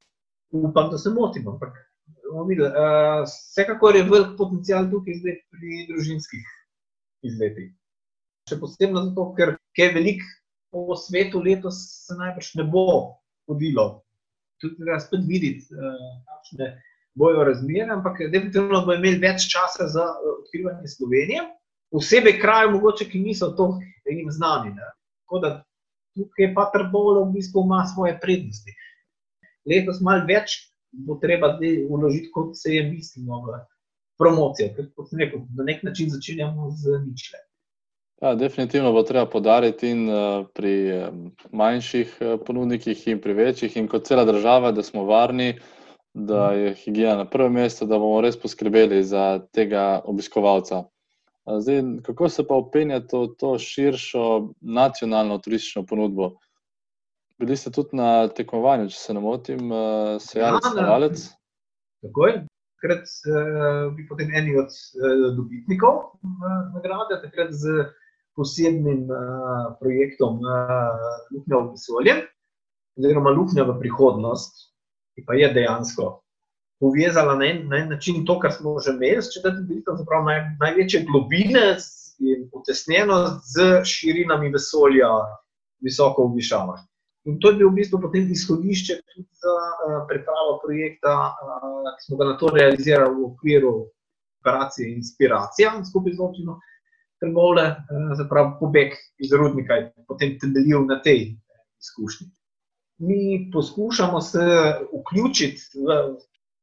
[0.62, 1.72] upam, da se motim, ampak
[2.30, 2.68] bomo videli.
[2.68, 6.44] Uh, vsekakor je velik potencial tukaj zdaj pri družinskih
[7.22, 7.72] izletih.
[8.50, 10.26] Še posebno zato, ker je veliko
[10.74, 12.86] po svetu letos se najbrž ne bo
[13.48, 14.04] hodilo.
[14.60, 16.80] Tudi treba spet videti, kakšne uh,
[17.18, 21.44] bojo razmere, ampak definitivno bomo imeli več časa za uh, odkrivanje Slovenije,
[21.94, 23.74] posebej krajev, mogoče, ki niso to
[24.10, 24.74] jim znani.
[24.74, 24.90] Ne.
[25.24, 25.52] Tako da
[26.18, 28.74] tukaj pa Trbovlo v bistvu ima svoje prednosti
[29.68, 30.58] letos malo več
[31.06, 33.58] bo treba zdaj vložiti, kot se je mislilo v
[34.20, 37.40] promocijo, ker kot sem rekel, na nek način začenjamo z ničle.
[38.22, 40.74] Ja, definitivno bo treba podariti in uh, pri
[41.52, 45.58] manjših uh, ponudnikih in pri večjih in kot cela država, da smo varni,
[46.14, 50.84] da je higiena na prvem mestu, da bomo res poskrbeli za tega obiskovalca.
[51.58, 56.30] Zdaj, kako se pa upenja to, to širšo nacionalno turistično ponudbo?
[57.38, 61.24] Bili ste tudi na tekmovanju, če se ne motim, uh, Sejalec, Ja, na- Stavalec.
[62.02, 62.38] takoj.
[62.80, 67.84] Takrat uh, bi potem eni od uh, dobitnikov uh, nagrade, takrat z
[68.34, 72.14] posebnim uh, projektom uh, Luknja v vesolje,
[72.98, 74.70] oziroma Luknja v prihodnost,
[75.14, 76.24] ki pa je dejansko
[76.84, 79.80] povezala na en, na en način to, kar smo že imeli, če da tudi
[80.26, 81.76] naj, največje globine
[82.20, 85.08] in utesnjenost z širinami vesolja,
[85.84, 86.82] visoko v višavah.
[87.24, 92.06] In to je bil v bistvu potem izhodišče tudi za uh, pripravo projekta, uh, ki
[92.06, 93.74] smo ga na to realizirali v okviru
[94.44, 96.58] operacije Inspiracija skupaj z občino
[97.22, 101.36] Trgovle, uh, zapravo pobeg iz rudnika in potem temeljil na tej
[101.80, 102.28] izkušnji.
[102.98, 104.44] Mi poskušamo se
[104.92, 106.16] vključiti v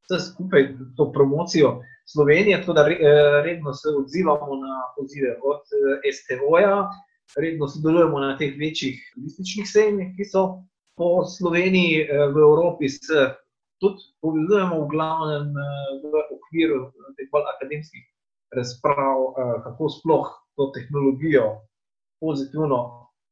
[0.04, 2.88] vse skupaj to promocijo Slovenije, tako da
[3.44, 5.62] redno se odzivamo na pozive od
[6.16, 6.90] STO-ja,
[7.38, 10.44] redno sodelujemo na teh večjih turističnih sejmih, ki so
[10.98, 13.34] po Sloveniji, eh, v Evropi, se
[13.82, 15.66] tudi povezujemo v glavnem eh,
[16.04, 18.06] v okviru teh bolj akademskih
[18.58, 20.28] razprav, eh, kako sploh
[20.62, 21.46] to tehnologijo
[22.22, 22.80] pozitivno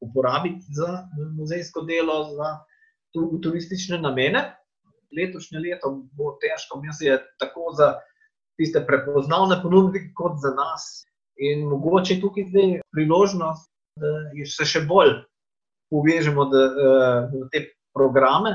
[0.01, 2.49] uporabiti za muzejsko delo, za
[3.43, 4.41] turistične namene.
[5.17, 7.93] Letošnje leto bo težko, mislim, tako za
[8.57, 11.05] tiste prepoznavne ponudnike, kot za nas.
[11.37, 14.09] In mogoče je tukaj zdaj priložnost, da
[14.45, 15.15] se še bolj
[15.93, 17.63] povežemo v eh, te
[17.95, 18.51] programe,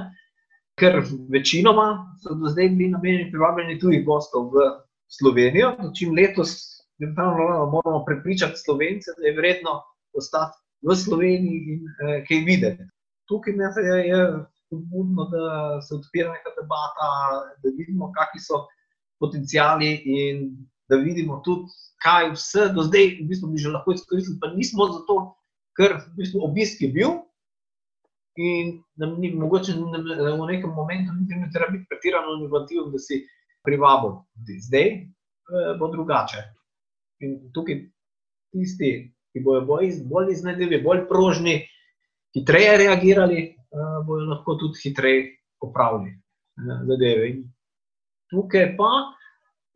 [0.79, 1.01] ker
[1.33, 1.89] večinoma
[2.23, 4.69] so do zdaj bili namenjeni privabljanju tujih gostov v
[5.11, 5.75] Slovenijo.
[5.97, 6.74] Čim letos
[7.73, 12.85] moramo prepričati Slovence, da je vredno ostati v Sloveniji in eh, kaj videti.
[13.29, 14.21] Tukaj je, je
[14.67, 15.45] spodbudno, da
[15.83, 17.09] se odpira neka debata,
[17.63, 18.67] da vidimo, kakšni so
[19.21, 20.57] potencijali in
[20.89, 21.73] da vidimo tudi,
[22.05, 25.17] kaj vse do zdaj v bistvu bi že lahko izkoristili, pa nismo zato,
[25.77, 27.15] ker v bistvu obisk je bil.
[28.37, 33.23] In nam ni mogoče v nekem momentu, da ne treba biti pretirano inovativen, da si
[33.65, 34.19] privabil.
[34.67, 36.43] Zdaj eh, bo drugače.
[37.25, 37.81] In tukaj
[38.53, 38.91] tisti,
[39.33, 41.57] ki bojo bolj, bolj iznajdljivi, bolj prožni,
[42.37, 45.27] hitreje reagirali, eh, bojo lahko tudi hitreje
[45.61, 47.31] popravili eh, zadeve.
[47.33, 47.45] In
[48.31, 48.93] tukaj pa,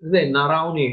[0.04, 0.88] zdaj na ravni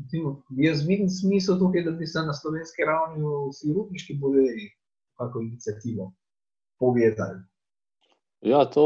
[0.00, 4.70] Recimo, jaz vidim smisel tukaj, da bi se na slovenski ravni vsi rudniški muzeji
[5.18, 6.12] kako inicijativo
[6.78, 7.40] povezali.
[8.40, 8.84] Ja, to,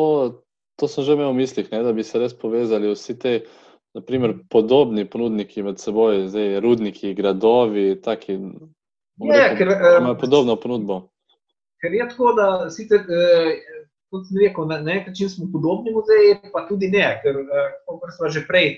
[0.77, 3.35] to sem že imel v mislih, ne, da bi se res povezali vsi te
[3.95, 8.39] naprimer, podobni ponudniki med seboj, zdaj rudniki, gradovi, taki,
[9.23, 11.01] ja, rekel, ker eh, imajo podobno ponudbo.
[11.83, 13.53] Ker je tako, da sicer, eh,
[14.11, 18.11] kot sem rekel, na nek način smo podobni muzeji, pa tudi ne, ker, eh, kot
[18.19, 18.75] smo že prej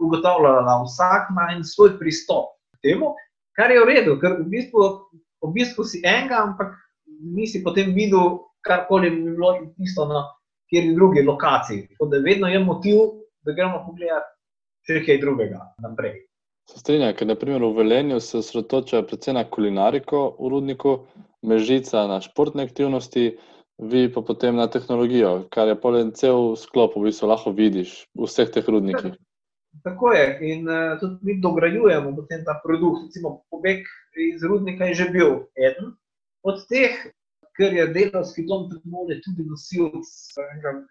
[0.00, 3.14] ugotavljala, da vsak ima svoj pristop k temu,
[3.58, 4.86] kar je v redu, ker v bistvu,
[5.42, 6.76] v bistvu si enega, ampak
[7.34, 10.22] nisi potem videl, karkoli bi bilo tisto na
[10.70, 11.88] kjer drugi lokaciji.
[11.90, 12.98] Tako da vedno je motiv,
[13.44, 14.39] da gremo pogledati
[14.90, 16.18] še kaj drugega naprej.
[16.70, 20.92] Se strinjam, ker naprimer v Velenju se osredotočajo predvsem na kulinariko v rudniku,
[21.42, 23.24] mežica na športne aktivnosti,
[23.80, 28.28] vi pa potem na tehnologijo, kar je polen cel sklop, v bistvu lahko vidiš v
[28.28, 29.16] vseh teh rudnikih.
[29.86, 30.26] Tako je.
[30.52, 33.06] In uh, tudi mi dograjujemo potem ta produkt.
[33.06, 33.86] Recimo, pobeg
[34.18, 35.94] iz rudnika je že bil eden
[36.42, 36.92] od teh,
[37.56, 40.10] ker je delovski dom Trmole tudi nosilc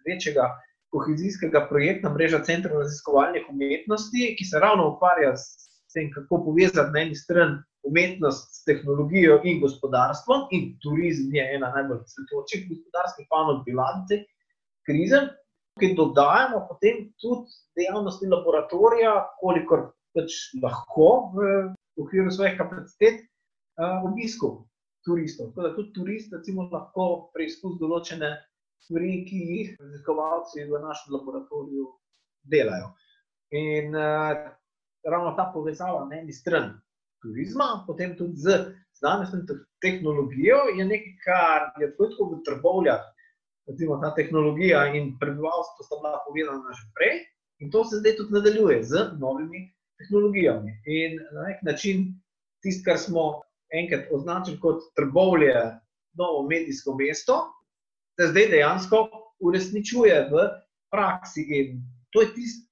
[0.07, 0.49] večjega
[0.93, 7.03] kohezijskega projekta Mreža centrov raziskovalnih umetnosti, ki se ravno ukvarja s tem, kako povezati na
[7.05, 10.47] eni strani umetnost s tehnologijo in gospodarstvom.
[10.51, 14.23] In turizem je ena najbolj cvetočih gospodarskih panog bilance
[14.85, 15.21] krize
[15.79, 17.47] ki dodajamo potem tudi
[17.79, 21.47] dejavnosti laboratorija, kolikor pač lahko v
[21.99, 23.23] okviru svojih kapacitet,
[24.03, 24.65] obisku
[25.07, 25.53] turistov.
[25.53, 28.33] Tako da tudi turist recimo, lahko preizkus določene
[28.83, 31.87] stvari, ki jih raziskovalci v našem laboratoriju
[32.43, 32.93] delajo.
[33.51, 34.35] In uh,
[35.05, 36.73] ravno ta povezava na eni strani
[37.21, 38.59] turizma, potem tudi z
[38.99, 39.47] znanostjo in
[39.81, 43.01] tehnologijo, je nekaj, kar je tako v trbovljah
[43.69, 47.15] recimo, ta tehnologija in prebivalstvo sta bila povezana že prej,
[47.61, 49.61] in to se zdaj tudi nadaljuje z novimi
[49.99, 50.71] tehnologijami.
[50.85, 52.07] In na nek način
[52.63, 53.25] tisto, kar smo
[53.81, 55.53] enkrat označili kot trbovlje,
[56.17, 57.35] novo medijsko mesto,
[58.19, 58.97] se zdaj dejansko
[59.39, 60.47] uresničuje v
[60.91, 61.45] praksi.
[61.59, 62.67] In to je tisto,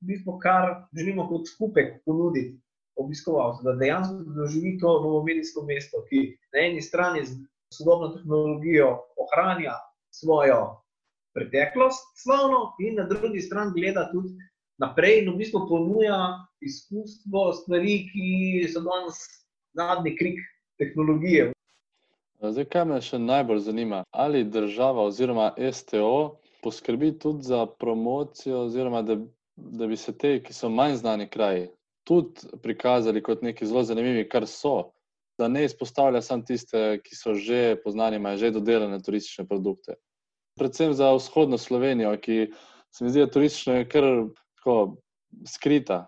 [0.00, 2.58] bistvo, kar želimo kot skupek ponuditi.
[2.96, 7.38] Obiskovalcev, da dejansko doživi to novo medijsko mesto, ki na eni strani z
[7.72, 9.72] sodobno tehnologijo ohranja
[10.12, 10.82] svojo
[11.34, 14.36] preteklost, slavno, in na drugi strani gleda tudi
[14.78, 16.18] naprej, in v bistvu ponuja
[16.60, 19.24] izkustvo stvari, ki so danes
[19.72, 20.44] zadnji krik
[20.78, 21.48] tehnologije.
[22.42, 29.02] Zdaj, kaj me še najbolj zanima, ali država oziroma STO poskrbi tudi za promocijo, oziroma
[29.02, 29.16] da
[29.56, 31.68] da bi se te, ki so manj znani kraji,
[32.04, 34.92] tudi prikazali kot neki zelo zanimivi, kar so.
[35.38, 39.96] Da ne izpostavlja samo tiste, ki so že poznani, imajo že dodelane turistične produkte.
[40.60, 42.52] Predvsem za vzhodno Slovenijo, ki
[42.92, 44.04] se mi zdi, da je turistično kar
[44.60, 44.96] tako
[45.48, 46.06] skrita.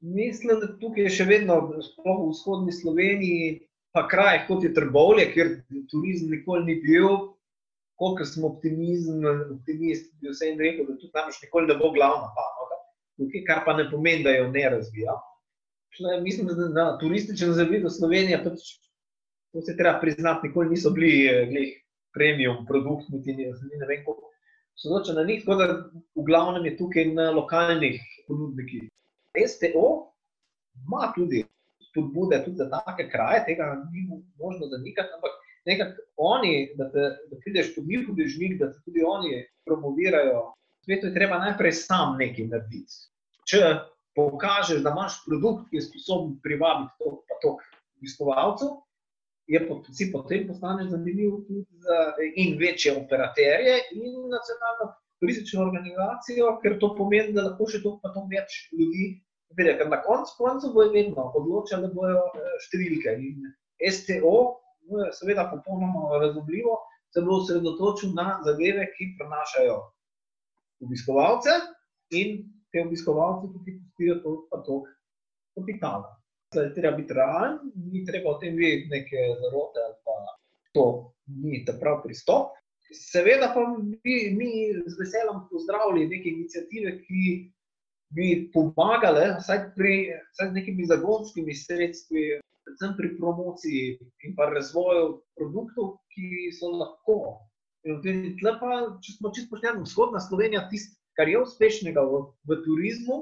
[0.00, 3.67] Mislim, da tukaj je še vedno, sploh v vzhodni Sloveniji,
[3.98, 5.50] pa kraj kot je Trbovlje, kjer
[5.90, 7.08] turizem nikoli ni bil.
[7.98, 9.24] Kolikor sem optimizem,
[9.56, 12.78] optimist, bi vsem rekel, da tudi tam še nikoli ne bo glavna panoga.
[13.18, 15.16] Tukaj, kar pa ne pomeni, da jo ne razvija.
[15.96, 18.68] Šle, mislim, da na turističen zavid v Sloveniji, pač,
[19.50, 21.10] to se treba priznati, nikoli niso bili
[21.50, 21.74] glih,
[22.14, 24.30] premium produkt, niti ne, ne vem, kako
[24.78, 25.66] so zoče na njih, tako da
[26.14, 27.98] v glavnem je tukaj na lokalnih
[28.30, 28.86] ponudnikih.
[29.34, 29.86] STO
[30.86, 31.42] ima tudi
[31.98, 34.06] spodbude tudi za take kraje, tega ni
[34.38, 35.30] možno zanikati, ampak
[35.66, 40.52] nekako oni, da, te, da prideš pod njihov dežnik, da se tudi oni promovirajo.
[40.84, 42.94] Svetu je treba najprej sam nekaj narediti.
[43.48, 43.62] Če
[44.16, 47.56] pokažeš, da imaš produkt, ki je sposoben privabiti to, pa to
[47.98, 48.76] obiskovalcev,
[49.48, 49.60] je
[49.96, 51.98] si potem postaneš zanimiv tudi za
[52.36, 58.12] in večje operaterje in nacionalno turistično organizacijo, ker to pomeni, da lahko še to pa
[58.14, 59.06] to več ljudi
[59.56, 62.24] vidi, ker na koncu koncev bo vedno odločilo, da bojo
[62.66, 63.14] številke.
[63.28, 63.48] In
[63.94, 64.34] STO,
[65.16, 66.76] seveda, popolnoma razumljivo,
[67.14, 69.78] se bo osredotočil na zadeve, ki prenašajo
[70.84, 71.56] obiskovalce
[72.14, 74.88] in te obiskovalce tudi pustijo to patok
[75.56, 76.14] kapitala.
[76.52, 77.58] Zdaj, treba biti realen,
[77.92, 80.16] ni treba o tem vedeti neke zarote ali pa
[80.76, 80.84] to
[81.42, 82.54] ni ta prav pristop.
[82.92, 83.64] Seveda pa
[84.04, 87.22] bi mi z veseljem pozdravili neke inicijative, ki
[88.16, 89.94] bi pomagale, vsaj, pri,
[90.32, 97.18] vsaj z nekimi zagonskimi sredstvi, predvsem pri promociji in razvoju produktov, ki so lahko.
[97.84, 98.70] Pa,
[99.04, 103.18] če smo čisto pošteni, vzhodna Slovenija, tisto, kar je uspešnega v, v turizmu,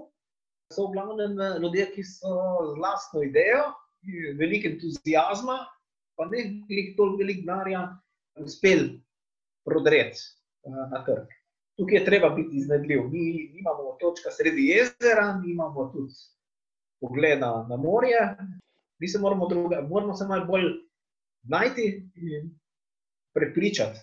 [0.74, 2.34] so v glavnem ljudje, ki so
[2.72, 3.70] z vlastno idejo,
[4.38, 5.60] veliko entuzijazma,
[6.18, 7.86] pa ne toliko veliko denarja,
[8.42, 8.96] uspeli
[9.66, 10.20] prodreti
[10.66, 11.30] uh, na trg
[11.76, 13.02] tukaj je treba biti iznajdljiv.
[13.12, 16.12] Mi imamo točka sredi jezera, mi imamo tudi
[17.00, 18.36] pogled na morje,
[18.98, 20.62] mi se moramo, druga, moramo se malo bolj
[21.42, 22.50] najti in
[23.34, 23.98] prepričati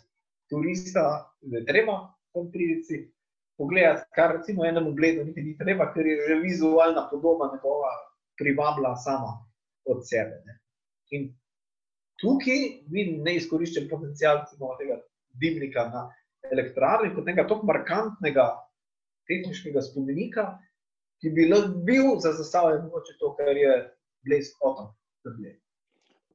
[0.49, 3.09] turista, da je treba tam priti.
[3.57, 7.91] Pogledati, kar recimo enemu gledu niti ni treba, ker je že vizualna podoba nekova
[8.37, 9.45] privabila sama
[9.85, 10.41] od sebe.
[10.45, 10.57] Ne.
[11.09, 11.27] In
[12.21, 14.41] tukaj vidim neizkoriščen potencial
[14.79, 14.97] tega
[15.37, 16.01] dimnika na
[16.53, 18.47] elektrarni, kot nekega tako markantnega
[19.29, 20.47] tehničnega spomenika,
[21.21, 21.47] ki bi
[21.87, 23.75] bil za zastavljanje moče to, kar je
[24.27, 24.93] blesk otok.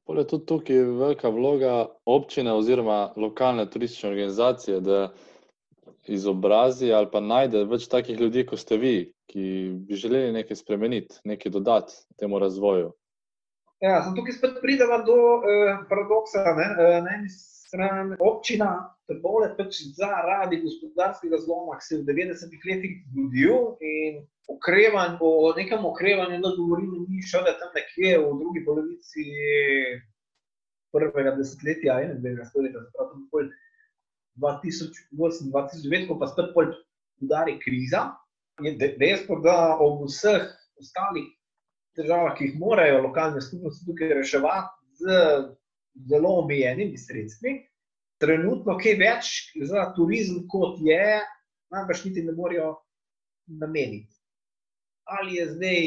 [0.09, 1.73] Poleg tega tukaj je velika vloga
[2.05, 5.11] občine oziroma lokalne turistične organizacije, da
[6.09, 8.95] izobrazi ali pa najde več takih ljudi, kot ste vi,
[9.29, 9.43] ki
[9.85, 12.89] bi želeli nekaj spremeniti, nekaj dodati temu razvoju.
[13.79, 16.41] Ja, tukaj spet pridemo do eh, paradoksa.
[16.57, 16.67] Ne?
[16.73, 18.71] Eh, na eni strani občina
[19.09, 24.19] Trbole pač zaradi gospodarskega zloma, ki se je v 90-ih letih zgodil in
[24.49, 29.25] okrevanj, o nekem okrevanju, da govorimo, ni šele tam nekje v drugi polovici
[30.93, 33.43] prvega desetletja, enega stoletja, zapravo
[34.41, 36.71] 2008-2009, ko pa spet pol
[37.21, 38.11] udari kriza,
[38.63, 40.45] je dejstvo, da ob vseh
[40.79, 41.27] ostalih
[41.97, 45.17] državah, ki jih morajo lokalne skupnosti tukaj reševati z
[46.09, 47.57] zelo omejenimi sredstvi,
[48.19, 49.31] trenutno kaj več
[49.69, 51.19] za turizem, kot je,
[51.73, 52.73] najbrž niti ne morejo
[53.59, 54.13] nameniti.
[55.09, 55.79] Ali je zdaj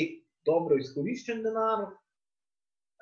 [0.46, 1.86] dobro izkoriščen denar,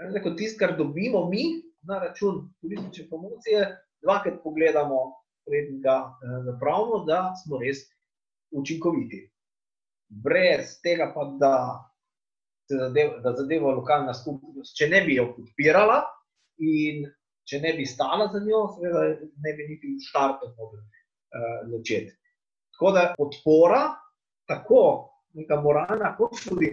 [0.01, 1.45] ali je tisto, kar dobimo mi
[1.89, 3.65] na račun turistične promocije,
[4.05, 4.99] dvakrat pogledamo,
[5.49, 7.87] preden ga eh, zapravimo, da smo res
[8.51, 9.23] učinkoviti.
[10.09, 11.55] Brez tega, pa, da
[12.69, 16.03] se zadeva, da zadeva lokalna skupnost, če ne bi jo podpirala
[16.59, 17.07] in
[17.51, 19.03] če ne bi stala za njo, seveda
[19.45, 22.15] ne bi niti v štartu mogli uh, začeti.
[22.77, 23.81] Tako da podpora,
[24.49, 24.83] tako
[25.35, 26.71] neka moralna, kot tudi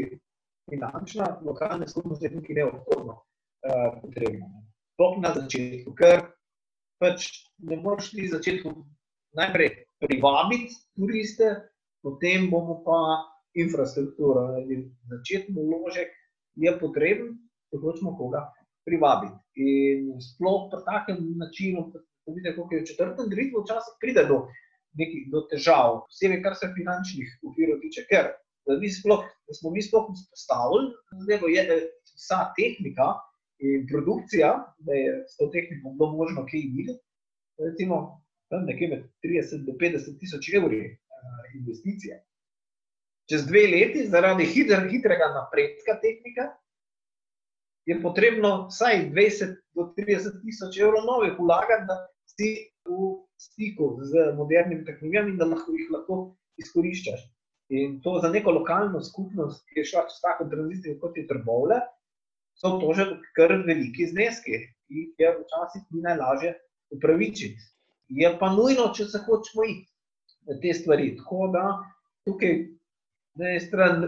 [0.70, 4.52] finančna, lokalne skupnosti je tukaj neobhodno uh, potrebna.
[4.94, 6.24] Sploh na začetku, ker
[7.02, 7.28] pač
[7.70, 8.72] ne moreš ti začeti
[9.38, 11.52] najprej privabiti turiste,
[12.06, 13.02] potem bomo pa
[13.58, 14.62] infrastrukturo.
[15.10, 16.14] Začetni vložek
[16.58, 17.36] je potreben,
[17.70, 18.48] če hočemo koga
[18.88, 19.36] privabiti.
[19.68, 24.46] In sploh po takem načinu, da vidite, kako je v četrtem ritmu, včasih pride do
[24.98, 28.32] nekih do težav, posebej kar se finančnih okvirov tiče, ker
[28.68, 29.26] da, sploh,
[29.60, 30.94] smo mi sploh vzpostavili,
[31.28, 31.82] da je
[32.16, 33.12] vsa tehnika
[33.64, 34.54] in produkcija,
[34.86, 37.04] da je s to tehniko bilo možno kaj videti,
[37.62, 42.24] recimo tam nekje med 30 do 50 tisoč evri uh, investicije.
[43.28, 46.46] čez dve leti, zaradi hitr, hitrega napredka tehnike,
[47.88, 51.96] je potrebno vsaj 20 do 30 tisoč evrov novih vlagati, da
[52.36, 52.50] si
[52.84, 56.18] v stiku z modernimi tehnologijami in da lahko jih lahko
[56.60, 57.22] izkoriščaš.
[57.80, 61.80] In to za neko lokalno skupnost, ki je šla čez tako tranzicijo, kot je trbovle,
[62.60, 63.08] so to že
[63.40, 66.56] kar veliki zneski, ki jih je včasih ni najlažje
[66.96, 67.72] upravičiti.
[68.20, 71.14] Je pa nujno, če se hočemo iti te stvari.
[71.20, 71.64] Tako da
[72.28, 72.56] tukaj
[73.40, 74.08] na eni strani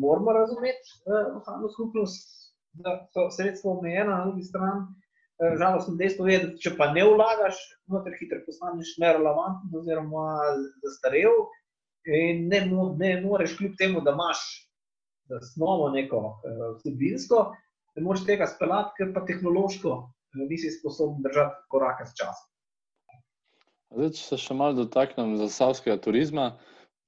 [0.00, 2.43] moramo razumeti eh, lokalno skupnost,
[2.74, 5.04] da so sredstva omejena, na drugi strani
[5.42, 7.58] Eh, žalostno dejstvo je, da če pa ne vlagaš,
[7.90, 10.26] znotraj hitro postaneš nerelevanten oziroma
[10.84, 11.40] zastarel
[12.06, 12.60] in ne,
[13.00, 14.44] ne moreš kljub temu, da imaš
[15.32, 17.40] zasnovo neko eh, vsebinsko,
[17.98, 22.50] ne moreš tega speljati, ker pa tehnološko eh, nisi sposoben držati koraka s časom.
[23.94, 26.52] Zdaj, če se še malo dotaknem zasavskega turizma,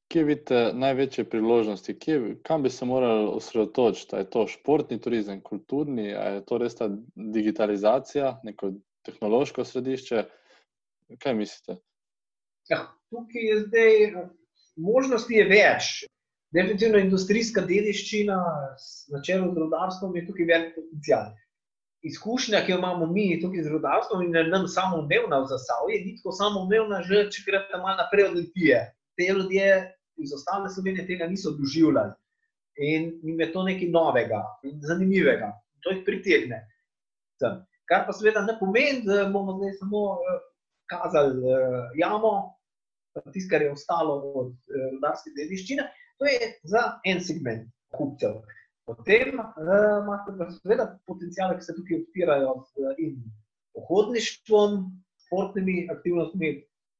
[0.09, 4.17] Kje vidite največje priložnosti, Kje, kam bi se morali osredotočiti?
[4.17, 8.73] Je to športni turizem, kulturni, je to res ta digitalizacija, neko
[9.07, 10.25] tehnološko središče?
[11.23, 11.81] Kaj mislite?
[12.71, 13.93] Ja, tukaj je zdaj
[14.77, 16.05] možnosti je več.
[16.55, 18.37] Definitivno industrijska dediščina,
[19.13, 21.33] na čelu z rodarstvom, je tukaj velik potencial.
[22.07, 26.17] Izkušnja, ki jo imamo mi tukaj z rodarstvom in nam samo umevna v zasavju, je
[26.21, 28.83] tako samo umevna, že če greš tam malo naprej od Olimpije.
[29.19, 32.13] Te ljudje iz ostale Slovenije tega niso doživljali.
[32.77, 36.61] In jim je to nekaj novega in zanimivega, to jih pritegne.
[37.41, 37.63] Sem.
[37.89, 40.37] Kar pa seveda ne pomeni, da bomo zdaj samo uh,
[40.91, 42.33] kazali uh, jamo,
[43.33, 45.87] tisto, kar je ostalo od uh, rudarske dediščine.
[46.19, 48.41] To je za en segment kupcev.
[48.89, 53.15] Potem uh, imate pa seveda potencijale, ki se tukaj odpirajo z uh,
[53.77, 54.81] pohodništvom,
[55.27, 56.53] športnimi aktivnostmi,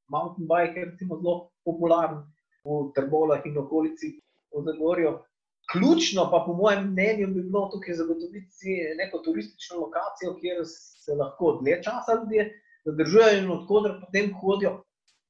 [0.09, 2.23] mountain bike, recimo, zelo popularen
[2.67, 4.13] v Trbolah in okolici
[4.51, 5.17] v Zagorju.
[5.71, 11.57] Ključno pa, po mojem mnenju, bi bilo tukaj zagotoviti neko turistično lokacijo, kjer se lahko
[11.61, 12.45] dlje časa ljudje
[12.87, 14.83] zadržujejo in odkudar potem hodijo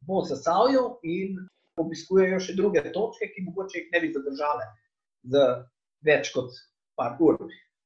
[0.08, 1.40] po Sasavju in
[1.82, 4.68] obiskujejo še druge točke, ki mogoče jih ne bi zadržale
[5.34, 5.46] za
[6.06, 6.54] več kot
[6.98, 7.40] par ur.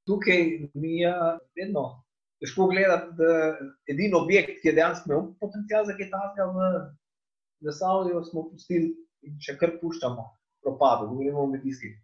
[0.07, 0.43] Tukaj
[0.73, 1.13] mi je
[1.55, 1.85] vedno
[2.41, 3.31] težko gledati, da
[3.91, 6.69] edini objekt, ki je dejansko imel potencial za kaj takega v
[7.67, 8.95] Zasavju, smo pustili
[9.41, 10.25] še kar puščamo
[10.63, 11.97] propadu, govorimo o medijskih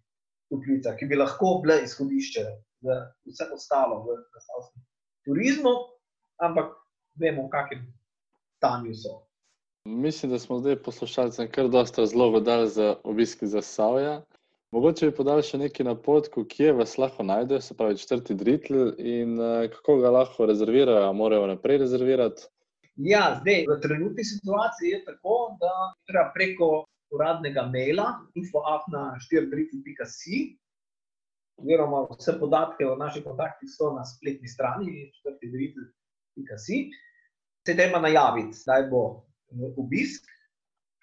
[0.51, 2.45] toplicah, ki bi lahko bile izhodišče
[2.87, 2.97] za
[3.27, 4.83] vse ostalo v zasavskem
[5.27, 5.73] turizmu,
[6.41, 6.73] ampak
[7.19, 7.85] vemo, v kakšnem
[8.57, 9.15] stanju so.
[9.87, 14.21] Mislim, da smo zdaj poslušalcem kar dosta zelo vedali za obiski zasavja.
[14.75, 19.39] Mogoče bi podali še nekaj napotku, kje vas lahko najdejo, se pravi četrti dritl in
[19.39, 22.49] uh, kako ga lahko rezervirajo, morajo naprej rezervirati.
[22.97, 25.71] Ja, zdaj, v trenutni situaciji je tako, da
[26.09, 26.69] treba preko
[27.11, 30.57] uradnega maila info.afna4.si.
[31.57, 36.89] Oziroma, vse podatke o naših kontaktih so na spletni strani 4.si.
[37.65, 40.23] Se dajmo najaviti, da bo eh, obisk.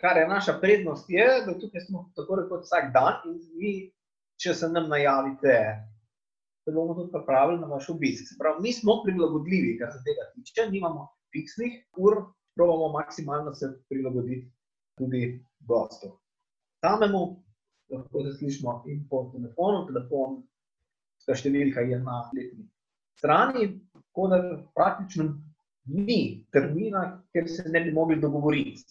[0.00, 3.92] Kar je naša prednost, je, da tukaj smo tako rekoč vsak dan in vi,
[4.42, 5.54] če se nam najavite,
[6.64, 8.28] se bomo tudi pripravili na vaš obisk.
[8.28, 12.14] Se pravi, mi smo prilagodljivi, kar se tega tiče, nimamo fiksnih ur,
[12.58, 14.50] pravimo maksimalno se prilagoditi
[14.98, 16.18] tudi gostov.
[16.84, 17.22] Samemu
[17.92, 20.42] lahko se slišimo in po telefonu, telefon,
[21.26, 22.68] ta številka je na letni
[23.18, 24.38] strani, tako da
[24.74, 25.24] praktično
[25.84, 28.84] ni termina, ker se ne bi mogli dogovoriti.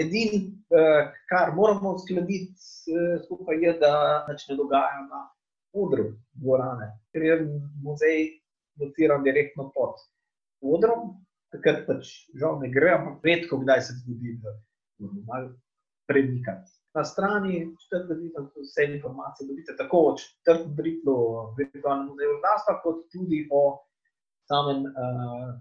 [0.00, 0.38] Edino,
[0.76, 3.92] eh, kar moramo uskladiti eh, skupaj, je, da
[4.38, 5.22] se ne dogaja na
[5.72, 7.36] odru dvorane, ker je
[7.84, 8.18] muzej
[8.80, 10.02] lociran direktno pod
[10.60, 11.14] odrom,
[11.52, 14.36] takrat pač žal ne gre, ampak redko kdaj se zgodi,
[16.08, 16.70] premikati.
[16.94, 21.16] Na strani četrte vidite vse informacije, dobite tako o četrtem britlu
[21.58, 23.62] virtualnem muzeju Rasta, kot tudi o
[24.50, 24.92] samem uh,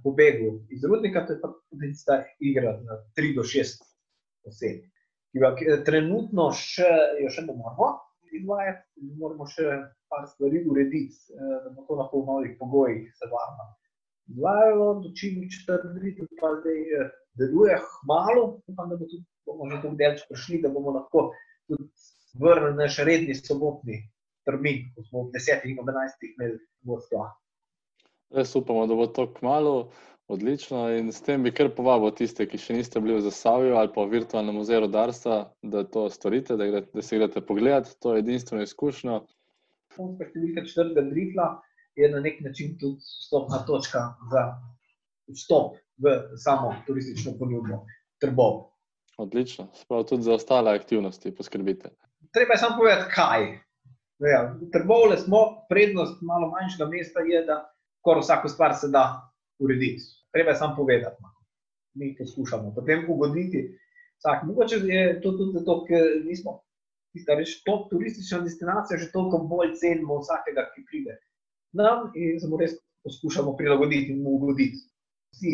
[0.04, 3.84] pobegu iz rudnika, to je pa tudi ta igra na 3 do 6
[4.50, 4.78] oseb.
[5.32, 5.50] Ki ga
[5.88, 6.92] trenutno še,
[7.24, 7.88] jo še ne moramo
[8.40, 8.88] izvajati,
[9.22, 9.68] moramo še
[10.12, 13.70] par stvari urediti, uh, da bo to lahko v novih pogojih se varno
[14.28, 19.82] izvajalo, dočim četrti britl pa zdaj uh, deluje malo, upam, da bo tudi bomo že
[19.82, 21.32] tako daleč prišli, da bomo lahko
[21.68, 21.90] tudi
[22.40, 24.02] vrnili naš redni sobotni
[24.46, 27.28] termin, ko smo v desetih in enajstih imeli vodstvo.
[28.32, 29.92] Res upamo, da bo to kmalo,
[30.32, 30.86] odlično.
[30.96, 34.06] In s tem bi kar povabil tiste, ki še niste bili v Zasavju ali pa
[34.06, 37.92] v virtualnem muzeju rodarstva, da to storite, da, gre, da se greste pogledat.
[38.00, 39.20] To je edinstveno izkušnjo.
[39.98, 41.48] Punska številka četrtega drifla
[41.96, 44.00] je na nek način tudi vstopna točka
[44.32, 44.44] za
[45.34, 47.86] vstop v samo turistično ponudbo
[48.22, 48.72] Trbov.
[49.18, 51.90] Odlično, spravo tudi za ostale aktivnosti poskrbite.
[52.34, 53.42] treba je samo povedati, kaj.
[54.34, 59.04] Ja, v Trbovle smo, prednost malo manjšega mesta je, da skoraj vsako stvar se da
[59.60, 60.04] urediti.
[60.34, 61.18] Treba je samo povedati.
[61.22, 61.30] No.
[61.94, 63.78] Mi poskušamo potem ugoditi.
[64.22, 66.62] Vsak, mogoče je to tudi zato, ker nismo
[67.14, 71.18] tista reč top turistična destinacija, že toliko bolj cenimo vsakega, ki pride
[71.74, 74.78] nam in se mu res poskušamo prilagoditi in mu ugoditi.
[75.34, 75.54] Vsi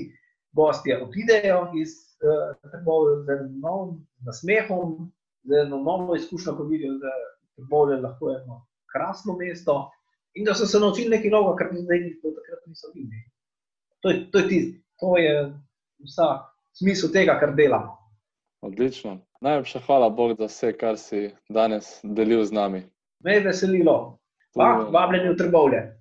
[0.52, 3.28] gostje odidejo iz uh, Trbovle z
[3.62, 5.12] novim nasmehom,
[5.44, 9.92] z eno novo izkušnjo, ko vidijo, da je bolje lahko eno krasno mesto
[10.34, 13.24] in da so se naučili nekaj novega, kar zdaj do takrat niso videli.
[14.00, 15.54] To je, to je tisto, to je
[16.06, 16.28] vsa
[16.74, 17.98] smisel tega, kar delamo.
[18.62, 19.20] Odlično.
[19.42, 22.84] Najlepša hvala Bog za vse, kar si danes delil z nami.
[23.24, 24.18] Me je veselilo.
[24.92, 25.97] Vabljeni v Trbovlje.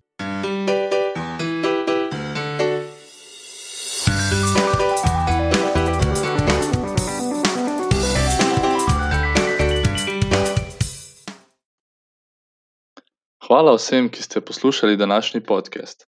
[13.46, 16.06] Hvala vsem, ki ste poslušali današnji podcast.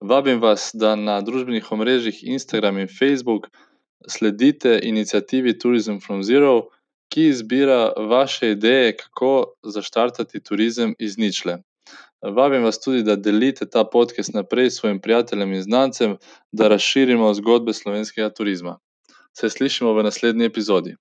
[0.00, 3.46] Vabim vas, da na družbenih omrežjih Instagram in Facebook
[4.08, 6.66] sledite inicijativi Tourism from Zero,
[7.08, 11.56] ki izbira vaše ideje, kako zaštartati turizem iz ničle.
[12.22, 16.16] Vabim vas tudi, da delite ta podcast naprej svojim prijateljem in znancem,
[16.52, 18.78] da razširimo zgodbe slovenskega turizma.
[19.38, 20.96] Se slišimo v naslednji epizodi.